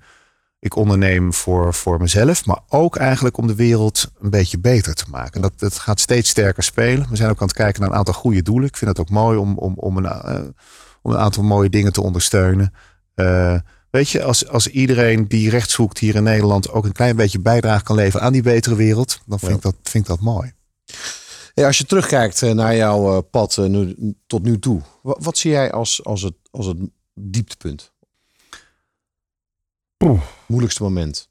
[0.59, 5.05] ik onderneem voor, voor mezelf, maar ook eigenlijk om de wereld een beetje beter te
[5.09, 5.41] maken.
[5.41, 7.07] Dat, dat gaat steeds sterker spelen.
[7.09, 8.67] We zijn ook aan het kijken naar een aantal goede doelen.
[8.67, 10.39] Ik vind het ook mooi om, om, om, een, eh,
[11.01, 12.73] om een aantal mooie dingen te ondersteunen.
[13.13, 17.15] Eh, weet je, als, als iedereen die recht zoekt hier in Nederland ook een klein
[17.15, 20.19] beetje bijdrage kan leveren aan die betere wereld, dan vind, ik, dat, vind ik dat
[20.19, 20.53] mooi.
[21.53, 23.95] Hey, als je terugkijkt eh, naar jouw eh, pad nu,
[24.27, 24.81] tot nu toe.
[25.01, 26.77] Wat, wat zie jij als, als, het, als het
[27.13, 27.91] dieptepunt?
[30.45, 31.29] Moeilijkste moment.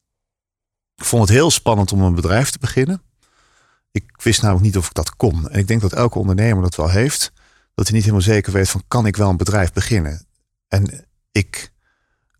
[0.97, 3.03] Ik vond het heel spannend om een bedrijf te beginnen.
[3.93, 5.49] Ik wist namelijk niet of ik dat kon.
[5.49, 7.33] En ik denk dat elke ondernemer dat wel heeft.
[7.75, 10.27] Dat hij niet helemaal zeker weet van kan ik wel een bedrijf beginnen.
[10.69, 11.73] En ik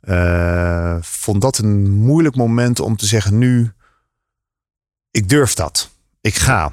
[0.01, 3.73] eh, vond dat een moeilijk moment om te zeggen nu,
[5.11, 5.91] ik durf dat.
[6.21, 6.73] Ik ga.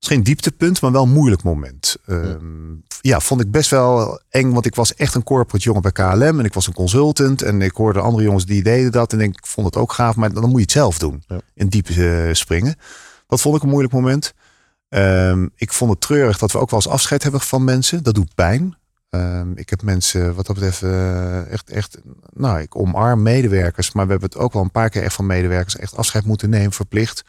[0.00, 1.96] Is geen dieptepunt, maar wel een moeilijk moment.
[2.06, 5.92] Ehm, ja, vond ik best wel eng, want ik was echt een corporate jongen bij
[5.92, 9.20] KLM en ik was een consultant en ik hoorde andere jongens die deden dat en
[9.20, 11.24] ik vond het ook gaaf, maar dan moet je het zelf doen.
[11.54, 12.76] In diep eh, springen.
[13.26, 14.34] Dat vond ik een moeilijk moment.
[14.96, 18.02] Ehm, ik vond het treurig dat we ook wel eens afscheid hebben van mensen.
[18.02, 18.76] Dat doet pijn.
[19.10, 21.98] Ehm, ik heb mensen wat dat betreft eh, echt, echt,
[22.32, 25.26] nou, ik omarm medewerkers, maar we hebben het ook wel een paar keer echt van
[25.26, 27.24] medewerkers echt afscheid moeten nemen, verplicht.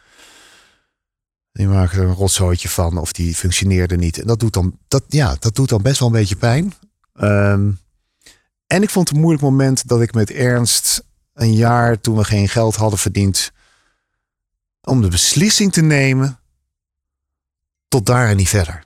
[1.52, 4.18] Die maken er een rotzooitje van of die functioneerde niet.
[4.20, 6.74] En dat doet dan, dat, ja, dat doet dan best wel een beetje pijn.
[7.14, 7.70] Ehm,
[8.66, 11.04] en ik vond het een moeilijk moment dat ik met Ernst
[11.34, 13.52] een jaar toen we geen geld hadden verdiend,
[14.80, 16.38] om de beslissing te nemen
[17.88, 18.84] tot daar en niet verder.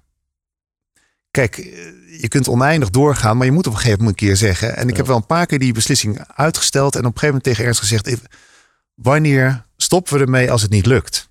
[1.30, 4.36] Kijk, eh, je kunt oneindig doorgaan, maar je moet op een gegeven moment een keer
[4.36, 4.76] zeggen.
[4.76, 7.44] En ik heb wel een paar keer die beslissing uitgesteld en op een gegeven moment
[7.44, 8.16] tegen Ernst gezegd: "Eh,
[8.94, 11.30] wanneer stoppen we ermee als het niet lukt?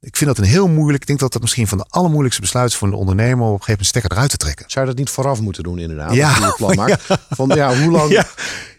[0.00, 1.00] Ik vind dat een heel moeilijk.
[1.02, 3.50] Ik denk dat dat misschien van de allermoeilijkste besluiten voor een ondernemer om op een
[3.64, 4.64] gegeven moment stekker eruit te trekken.
[4.70, 6.14] Zou je dat niet vooraf moeten doen inderdaad?
[6.14, 6.30] Ja.
[6.46, 7.04] je plan maakt?
[7.30, 8.10] Van ja, hoe lang...
[8.10, 8.26] Ja.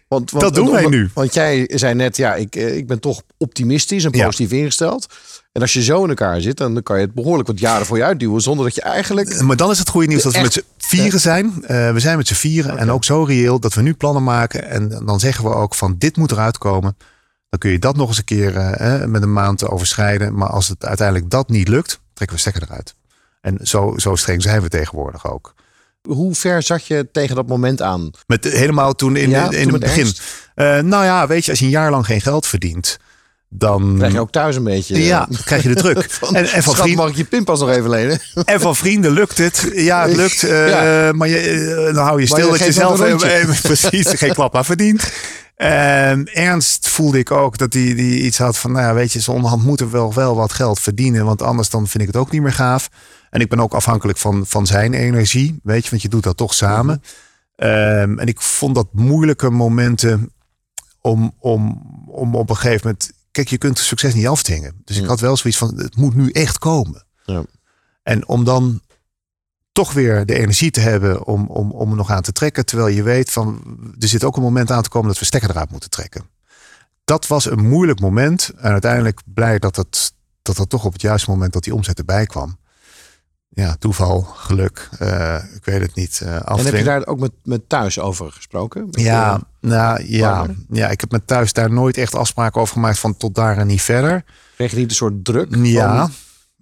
[0.08, 1.10] Want, Dat doen wij nu.
[1.14, 4.26] Want jij zei net, ja, ik, eh, ik ben toch optimistisch en Ja.
[4.26, 5.14] positief ingesteld.
[5.58, 7.98] En als je zo in elkaar zit, dan kan je het behoorlijk wat jaren voor
[7.98, 8.42] je uitduwen.
[8.42, 9.42] Zonder dat je eigenlijk...
[9.42, 11.66] Maar dan is het goede nieuws dat we met z'n vieren zijn.
[11.66, 14.70] Eh, we zijn met z'n vieren en ook zo reëel dat we nu plannen maken.
[14.70, 16.98] En dan zeggen we ook van dit moet eruit komen.
[17.50, 20.36] Dan kun je dat nog eens een keer eh, eh, met een maand overschrijden.
[20.36, 22.96] Maar als het uiteindelijk dat niet lukt, trekken we stekker eruit.
[23.42, 25.54] En zo, zo streng zijn we tegenwoordig ook.
[26.02, 28.12] Hoe ver zat je tegen dat moment aan?
[28.28, 30.14] Met, helemaal toen in, Ja, in, toen het begin.
[30.56, 32.98] Eh, nou ja, weet je, als je een jaar lang geen geld verdient,
[33.58, 35.04] dan Krijg je ook thuis een beetje...
[35.04, 36.12] Ja, eh, krijg je de druk.
[36.12, 38.20] van, En- en van schat, vriend- mag ik je pinpas nog even lenen?
[38.46, 39.72] En van vrienden lukt het.
[39.76, 40.44] Ja, het lukt.
[40.44, 41.12] eh, Ja.
[41.14, 44.56] Maar je, eh, dan hou je stil je dat je zelf eh, precies geen klap
[44.56, 45.12] aan verdient.
[45.56, 49.22] Ehm, Ernst voelde ik ook dat hij die iets had van, nou ja, weet je,
[49.22, 52.18] zo onderhand moeten we wel, wel wat geld verdienen, want anders dan vind ik het
[52.18, 52.90] ook niet meer gaaf.
[53.30, 56.38] En ik ben ook afhankelijk van, van zijn energie, weet je, want je doet dat
[56.38, 57.04] toch samen.
[57.56, 60.32] Ehm, en ik vond dat moeilijke momenten
[61.02, 64.82] om, om, om op een gegeven moment, kijk, je kunt succes niet afdwingen.
[64.84, 67.06] Dus ik had wel zoiets van, het moet nu echt komen.
[67.26, 67.44] Ja.
[68.04, 68.82] En om dan
[69.72, 72.66] toch weer de energie te hebben om, om, om er nog aan te trekken.
[72.66, 73.62] Terwijl je weet van
[74.00, 76.30] er zit ook een moment aan te komen dat we stekker eruit moeten trekken.
[77.04, 78.52] Dat was een moeilijk moment.
[78.58, 81.98] En uiteindelijk blij dat het, dat dat toch op het juiste moment dat die omzet
[81.98, 82.58] erbij kwam.
[83.64, 86.22] Ja, toeval, geluk, eh, ik weet het niet.
[86.24, 88.86] eh En heb je daar ook met, met thuis over gesproken?
[88.86, 90.56] Met, Ja, eh, nou ja, partner?
[90.72, 93.68] ja, ik heb met thuis daar nooit echt afspraken over gemaakt van tot daar en
[93.68, 94.24] niet verder.
[94.56, 95.56] Kreeg je niet een soort druk?
[95.56, 96.12] Ja, van-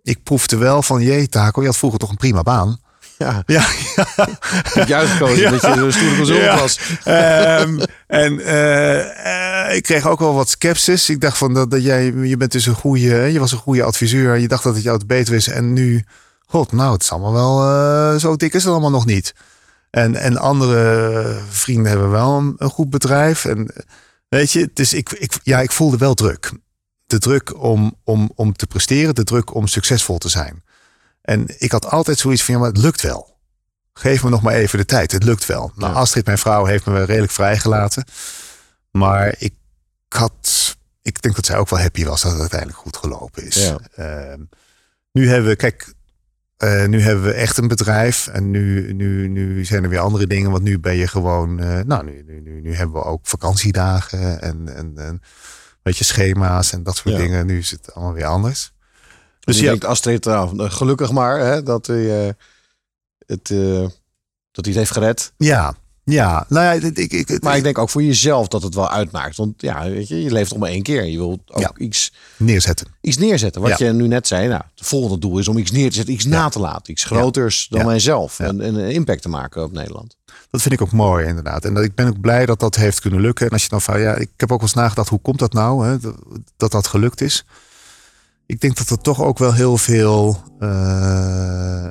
[0.04, 2.80] ik proefde wel van jee Taco, je had vroeger toch een prima baan.
[3.18, 3.66] Ja, Ja,
[4.88, 6.58] juist gekozen dat je een stoere Ja.
[6.60, 6.80] was.
[7.04, 8.34] Ehm, en
[9.76, 11.10] ik kreeg ook wel wat sceptisch.
[11.10, 13.84] Ik dacht van dat, dat jij, je bent dus een goede, je was een goede
[13.84, 14.38] adviseur.
[14.38, 15.48] Je dacht dat het jou het beter is.
[15.48, 16.04] En nu
[16.46, 19.34] God, nou, het is allemaal wel, eh, zo dik is het allemaal nog niet.
[19.90, 23.46] En, en andere vrienden hebben wel een, een goed bedrijf.
[23.46, 23.74] En
[24.28, 26.52] weet je, dus ik, ik, ja, ik voelde wel druk.
[27.06, 30.64] De druk om, om, om te presteren, de druk om succesvol te zijn.
[31.22, 33.38] En ik had altijd zoiets van, ja, maar het lukt wel.
[33.94, 35.72] Geef me nog maar even de tijd, het lukt wel.
[35.76, 38.06] Nou, Astrid, mijn vrouw, heeft me wel redelijk vrijgelaten.
[38.92, 39.54] Maar ik
[40.08, 43.56] had, ik denk dat zij ook wel happy was dat het uiteindelijk goed gelopen is.
[43.56, 43.78] Ja.
[43.96, 44.42] Ehm,
[45.12, 45.94] nu hebben we, kijk,
[46.58, 48.28] eh, nu hebben we echt een bedrijf.
[48.28, 50.52] En nu, nu, nu zijn er weer andere dingen.
[50.52, 51.60] Want nu ben je gewoon.
[51.60, 54.42] eh, nou, nu, nu, nu, nu hebben we ook vakantiedagen.
[54.42, 55.22] En, en, en
[55.84, 57.22] weet je, schema's en dat soort Ja.
[57.22, 57.46] dingen.
[57.46, 58.74] Nu is het allemaal weer anders.
[59.40, 62.04] Dus je ja, denkt Astrid, nou, eh, gelukkig maar hè, dat hij
[63.26, 63.48] het,
[64.52, 65.34] dat hij het heeft gered.
[65.38, 65.76] ja,
[66.08, 66.46] ja.
[66.50, 69.36] Nou ja, ik, ik, ik, Maar ik denk ook voor jezelf dat het wel uitmaakt.
[69.38, 71.04] Want ja, weet je, je leeft nog maar één keer.
[71.06, 71.72] Je wilt ook Ja.
[71.78, 72.88] iets, neerzetten.
[73.02, 73.62] iets neerzetten.
[73.62, 73.86] Wat Ja.
[73.88, 74.48] je nu net zei.
[74.48, 76.14] Nou, het volgende doel is om iets neer te zetten.
[76.14, 76.92] Iets na te laten.
[76.92, 78.40] Iets groters dan mijzelf.
[78.40, 80.18] En, en een impact te maken op Nederland.
[80.50, 81.66] Dat vind ik ook mooi, inderdaad.
[81.66, 83.46] En dat, ik ben ook blij dat dat heeft kunnen lukken.
[83.46, 85.54] En als je dan van, ja, ik heb ook wel eens nagedacht, hoe komt dat
[85.54, 85.88] nou?
[85.88, 86.16] Hè, dat-
[86.58, 87.46] dat dat gelukt is.
[88.46, 91.88] Ik denk dat er toch ook wel heel veel, eh,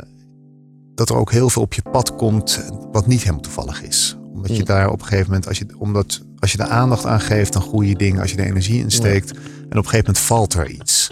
[0.95, 2.61] dat er ook heel veel op je pad komt
[2.93, 4.17] wat niet helemaal toevallig is.
[4.35, 4.65] Omdat je Hmm.
[4.65, 7.63] daar op een gegeven moment, als je, omdat, als je de aandacht aan geeft aan
[7.63, 9.39] goede dingen, als je de energie insteekt, en
[9.79, 11.11] op een gegeven moment valt er iets.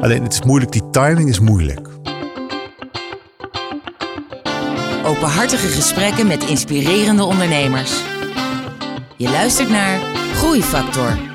[0.00, 1.88] Alleen het is moeilijk, die timing is moeilijk.
[5.04, 8.02] Openhartige gesprekken met inspirerende ondernemers.
[9.16, 10.00] Je luistert naar
[10.34, 11.29] Groeifactor.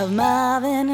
[0.00, 0.89] Of Marvin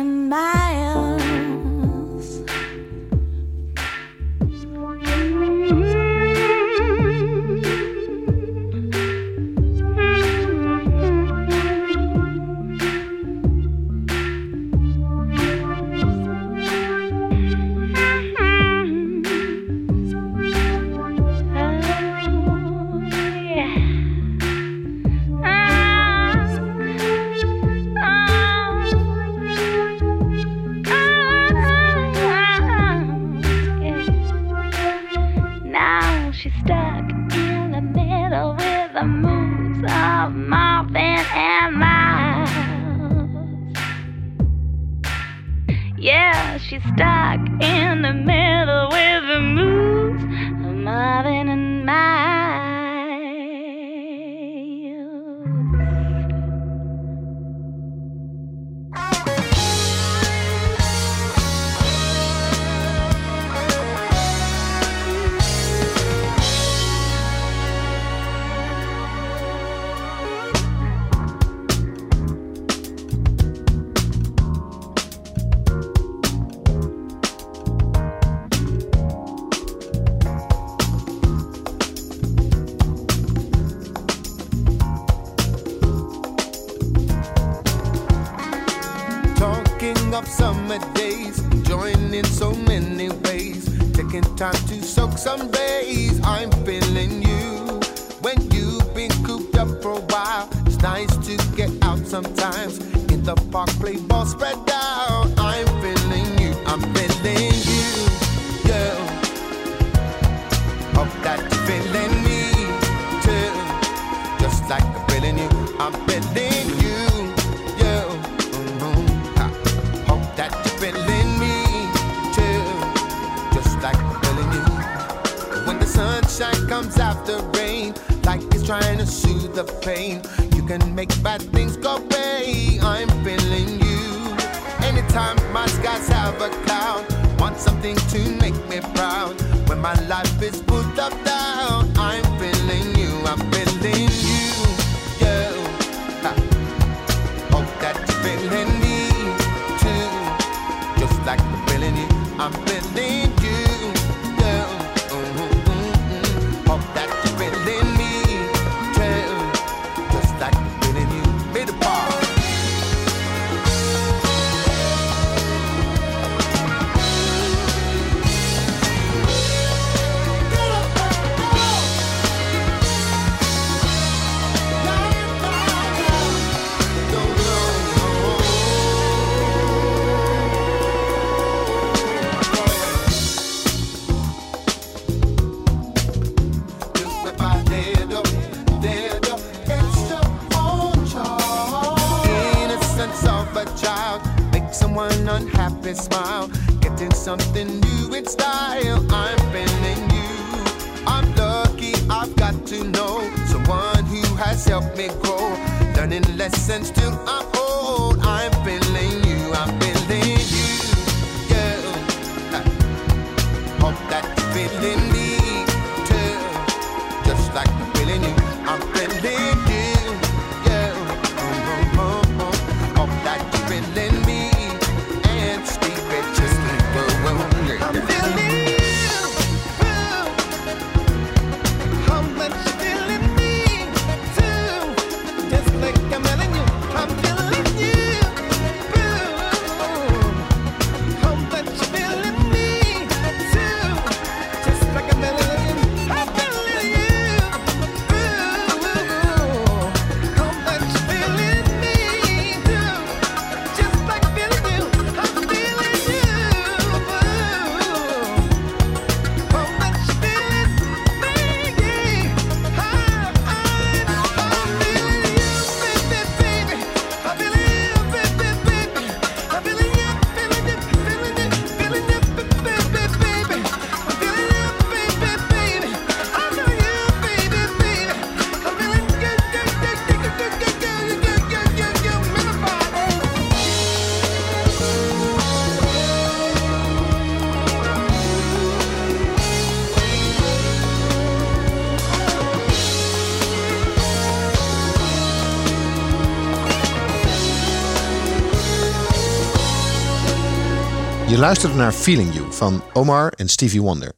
[301.46, 304.12] luisterde naar Feeling You van Omar en Stevie Wonder.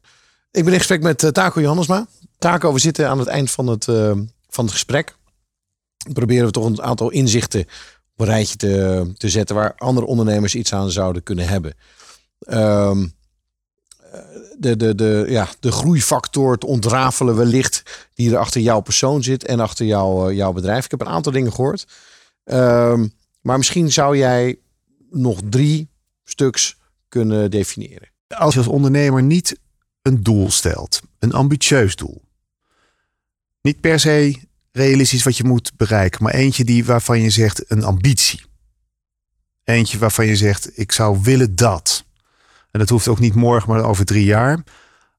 [0.51, 2.07] Ik ben in gesprek met eh, Taco Johannesma.
[2.37, 4.11] Taco, we zitten aan het eind van het, eh,
[4.49, 5.15] van het gesprek.
[6.13, 10.55] Proberen we toch een aantal inzichten op een rijtje te, te zetten waar andere ondernemers
[10.55, 11.73] iets aan zouden kunnen hebben.
[12.39, 13.07] Ehm,
[14.11, 14.19] eh,
[14.57, 19.45] de, de, de, ja, de groeifactor te ontrafelen wellicht die er achter jouw persoon zit
[19.45, 20.85] en achter jouw, jouw bedrijf.
[20.85, 21.87] Ik heb een aantal dingen gehoord.
[22.43, 23.07] Ehm,
[23.41, 24.59] maar misschien zou jij
[25.09, 25.89] nog drie
[26.23, 26.77] stuks
[27.09, 28.09] kunnen definiëren.
[28.27, 29.59] Als je als ondernemer niet
[30.01, 32.21] een doel stelt, een ambitieus doel,
[33.61, 34.39] niet per se
[34.71, 38.41] realistisch wat je moet bereiken, maar eentje die, waarvan je zegt een ambitie.
[39.63, 42.05] Eentje waarvan je zegt, ik zou willen dat.
[42.71, 44.63] En dat hoeft ook niet morgen, maar over drie jaar.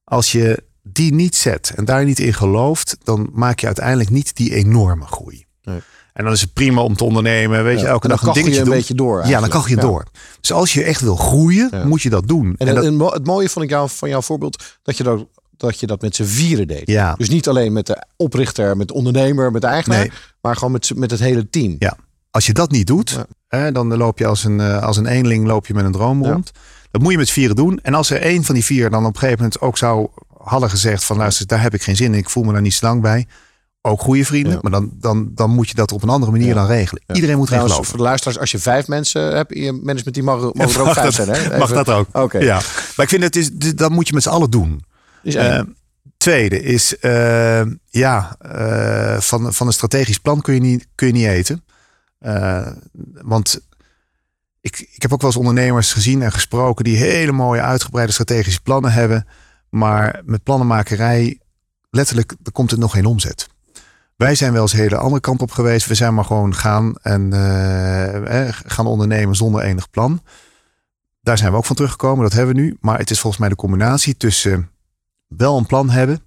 [0.03, 4.35] Als je die niet zet en daar niet in gelooft, dan maak je uiteindelijk niet
[4.35, 5.45] die enorme groei.
[5.63, 5.81] Nee.
[6.13, 8.41] En dan is het prima om te ondernemen, weet je, elke dag een kachel je
[8.43, 8.75] dingetje een doen.
[8.77, 10.05] beetje door Ja, dan kachel je door.
[10.41, 12.55] Dus als je echt wil groeien, moet je dat doen.
[12.57, 15.03] En, En dat- het, mo- het mooie vond ik jou, van jouw voorbeeld dat je
[15.03, 15.25] dat,
[15.57, 16.81] dat je dat met z'n vieren deed.
[16.85, 17.13] Ja.
[17.17, 20.11] Dus niet alleen met de oprichter, met de ondernemer, met de eigenaar, Nee.
[20.41, 21.75] maar gewoon met, met het hele team.
[21.79, 21.97] Ja.
[22.31, 25.45] Als je dat niet doet, hè, dan loop je als een, eh, als een eenling
[25.47, 26.51] loop je met een droom rond.
[26.91, 27.79] Dat moet je met vieren doen.
[27.81, 30.07] En als er één van die vier dan op een gegeven moment ook zou
[30.37, 32.73] hadden gezegd van luister, daar heb ik geen zin in, ik voel me daar niet
[32.73, 33.27] zo lang bij.
[33.83, 36.65] Ook goede vrienden, maar dan, dan, dan moet je dat op een andere manier dan
[36.67, 37.03] regelen.
[37.07, 37.15] Ja.
[37.15, 37.85] Iedereen moet erin geloven.
[37.85, 40.79] voor de luisteraars, als je vijf mensen hebt in je management, die mogen, mogen er
[40.79, 41.51] ook Mag vijf dat- zijn.
[41.51, 41.57] Hè?
[41.57, 42.07] Mag dat ook.
[42.11, 42.37] Oké.
[42.37, 42.55] Ja.
[42.95, 44.83] Maar ik vind het is, dat moet je met z'n allen doen.
[45.23, 45.35] Is.
[45.35, 45.61] Eh,
[46.17, 51.13] tweede is, eh, ja, eh, van, van een strategisch plan kun je niet, kun je
[51.13, 51.63] niet eten.
[53.21, 53.59] Want
[54.61, 58.61] ik, ik heb ook wel eens ondernemers gezien en gesproken die hele mooie uitgebreide strategische
[58.61, 59.27] plannen hebben.
[59.69, 61.39] Maar met plannenmakerij,
[61.89, 63.47] letterlijk, er komt het nog geen omzet.
[64.21, 65.87] Wij zijn wel eens hele andere kant op geweest.
[65.87, 70.23] We zijn maar gewoon gaan en eh, eh, gaan ondernemen zonder enig plan.
[71.21, 72.77] Daar zijn we ook van teruggekomen, dat hebben we nu.
[72.79, 74.69] Maar het is volgens mij de combinatie tussen
[75.27, 76.19] wel een plan hebben,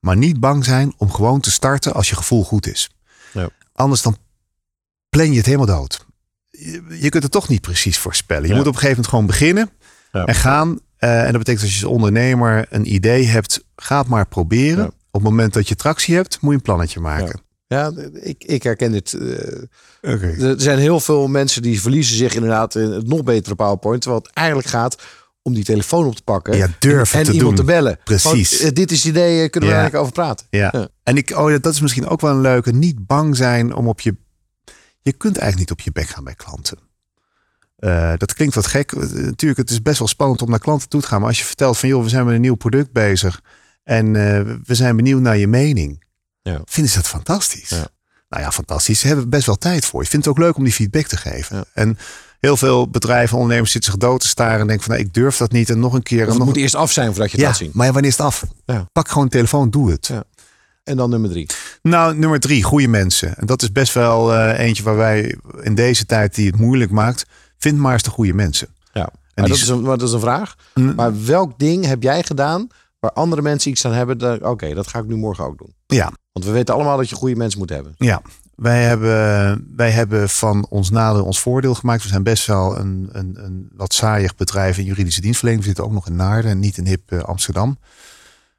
[0.00, 2.90] maar niet bang zijn om gewoon te starten als je gevoel goed is.
[3.32, 3.48] Ja.
[3.72, 4.16] Anders dan
[5.08, 6.06] plan je het helemaal dood.
[6.50, 8.42] Je, je kunt het toch niet precies voorspellen.
[8.42, 8.54] Je Ja.
[8.56, 9.70] moet op een gegeven moment gewoon beginnen
[10.12, 10.24] Ja.
[10.24, 10.78] en gaan.
[10.96, 14.92] Eh, en dat betekent als je als ondernemer een idee hebt, ga het maar proberen.
[15.18, 17.40] Op het moment dat je tractie hebt, moet je een plannetje maken.
[17.66, 19.12] Ja, ik, ik herken dit.
[19.12, 20.42] eh.
[20.42, 24.00] Er zijn heel veel mensen die verliezen zich inderdaad in het nog betere PowerPoint.
[24.02, 25.02] Terwijl het eigenlijk gaat
[25.42, 26.56] om die telefoon op te pakken.
[26.56, 27.54] Ja, en, en te iemand doen.
[27.54, 27.98] te bellen.
[28.04, 28.60] Precies.
[28.60, 29.80] Eh, dit is het idee, eh, kunnen we Ja.
[29.80, 30.46] eigenlijk over praten.
[30.50, 30.88] Ja.
[31.02, 32.72] En ik, oh, ja, dat is misschien ook wel een leuke.
[32.72, 34.16] Niet bang zijn om op je.
[35.00, 36.78] Je kunt eigenlijk niet op je bek gaan bij klanten.
[38.18, 38.92] Dat klinkt wat gek.
[39.12, 41.18] Natuurlijk, het is best wel spannend om naar klanten toe te gaan.
[41.20, 43.40] Maar als je vertelt van joh, we zijn met een nieuw product bezig.
[43.88, 46.04] En eh, we zijn benieuwd naar je mening.
[46.42, 46.60] Ja.
[46.64, 47.70] Vinden ze dat fantastisch?
[48.28, 49.00] Nou ja, fantastisch.
[49.00, 50.02] Ze hebben best wel tijd voor.
[50.02, 51.64] Je vindt het ook leuk om die feedback te geven.
[51.74, 51.98] En
[52.40, 54.60] heel veel bedrijven, ondernemers zitten zich dood te staren.
[54.60, 55.70] En denken van nou, ik durf dat niet.
[55.70, 56.22] En nog een keer.
[56.22, 57.70] Of het nog moet eerst af zijn voordat je het ja, laat zien.
[57.72, 58.44] maar ja, wanneer is het af?
[58.64, 58.88] Ja.
[58.92, 60.10] Pak gewoon een telefoon, doe het.
[60.84, 61.46] En dan nummer drie.
[61.82, 63.36] Nou, nummer drie, goede mensen.
[63.36, 66.90] En dat is best wel eh, eentje waar wij in deze tijd die het moeilijk
[66.90, 67.26] maakt.
[67.58, 68.68] Vind maar eens de goede mensen.
[68.92, 69.02] Ja.
[69.02, 70.54] En Maar dat, is een, dat is een vraag.
[70.96, 72.68] Maar welk ding heb jij gedaan
[73.00, 74.46] waar andere mensen iets aan hebben?
[74.48, 75.74] Oké, dat ga ik nu morgen ook doen.
[75.86, 77.94] Ja, Want we weten allemaal dat je goede mensen moet hebben.
[77.96, 78.22] ja.
[78.54, 82.02] Wij hebben, wij hebben van ons nadeel ons voordeel gemaakt.
[82.02, 85.64] We zijn best wel een, een, een wat saaiig bedrijf in juridische dienstverlening.
[85.64, 87.78] We zitten ook nog in Naarden en niet in hip eh, Amsterdam.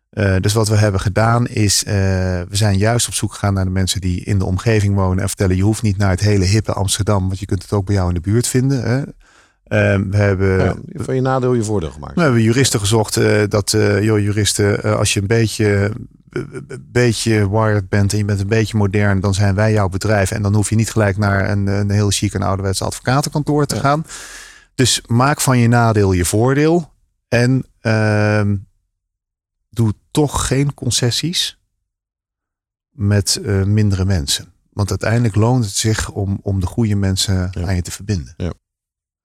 [0.10, 3.64] Eh, dus wat we hebben gedaan is, eh, we zijn juist op zoek gegaan naar
[3.64, 6.45] de mensen die in de omgeving wonen en vertellen, je hoeft niet naar het hele
[6.45, 8.84] hippe Amsterdam, want je kunt het ook bij jou in de buurt vinden.
[8.84, 9.03] Hè.
[9.69, 12.15] Eh, we hebben Ja, van je nadeel je voordeel gemaakt.
[12.15, 15.91] we hebben juristen gezocht eh, dat, eh joh, juristen, eh, als je een beetje,
[16.81, 20.31] beetje wired bent en je bent een beetje modern, dan zijn wij jouw bedrijf.
[20.31, 23.75] En dan hoef je niet gelijk naar een, een heel chic en ouderwetse advocatenkantoor te
[23.75, 24.05] gaan.
[24.75, 26.93] Dus maak van je nadeel je voordeel.
[27.27, 28.55] En ehm,
[29.69, 31.59] doe toch geen concessies
[32.89, 34.53] met mindere mensen.
[34.73, 38.33] Want uiteindelijk loont het zich om, om de goede mensen aan je te verbinden.
[38.37, 38.51] Ja.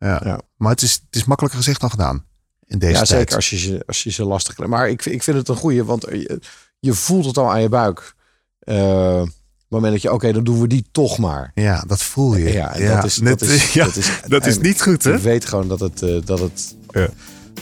[0.08, 0.40] Ja.
[0.56, 2.24] Maar het is, het is makkelijker gezegd dan gedaan.
[2.66, 3.08] In deze ja, tijd.
[3.08, 4.72] zeker als je, ze- als je ze lastig krijgt.
[4.72, 6.40] Maar ik, ik vind het een goeie, want je,
[6.80, 8.14] je voelt het al aan je buik.
[8.58, 9.26] Eh, op
[9.58, 11.50] het moment dat je, oké, dan doen we die toch maar.
[11.54, 12.52] Ja, dat voel je.
[12.52, 15.10] Ja, Ja, dat, is, net- dat, is, ja, dat, is, dat is niet goed, hè?
[15.12, 16.74] Je weet gewoon dat het, eh, dat het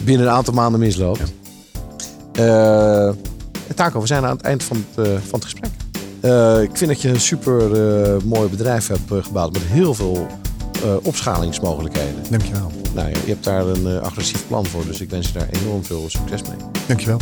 [0.00, 1.32] binnen een aantal maanden misloopt.
[2.32, 3.10] Eh,
[3.74, 5.70] Taco, we zijn aan het eind van het, van het gesprek.
[6.70, 7.70] Ik vind dat je een super
[8.26, 10.26] mooi bedrijf hebt gebouwd met heel veel
[10.82, 12.22] eh, opschalingsmogelijkheden.
[12.30, 12.70] Dankjewel.
[12.94, 15.48] Nou ja, je hebt daar een eh, agressief plan voor, dus ik wens je daar
[15.50, 16.56] enorm veel succes mee.
[16.86, 17.20] Dankjewel.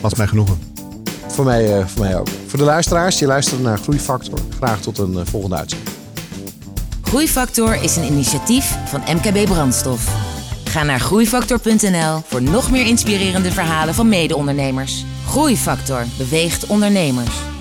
[0.00, 0.58] Was mij genoegen.
[1.26, 2.28] Voor mij, eh, voor mij ook.
[2.46, 5.90] Voor de luisteraars die luisteren naar Groeifactor, graag tot een volgende uitzending.
[7.02, 10.08] Groeifactor is een initiatief van MKB Brandstof.
[10.64, 15.04] Ga naar groeifactor.nl voor nog meer inspirerende verhalen van mede-ondernemers.
[15.26, 17.53] Groeifactor beweegt ondernemers.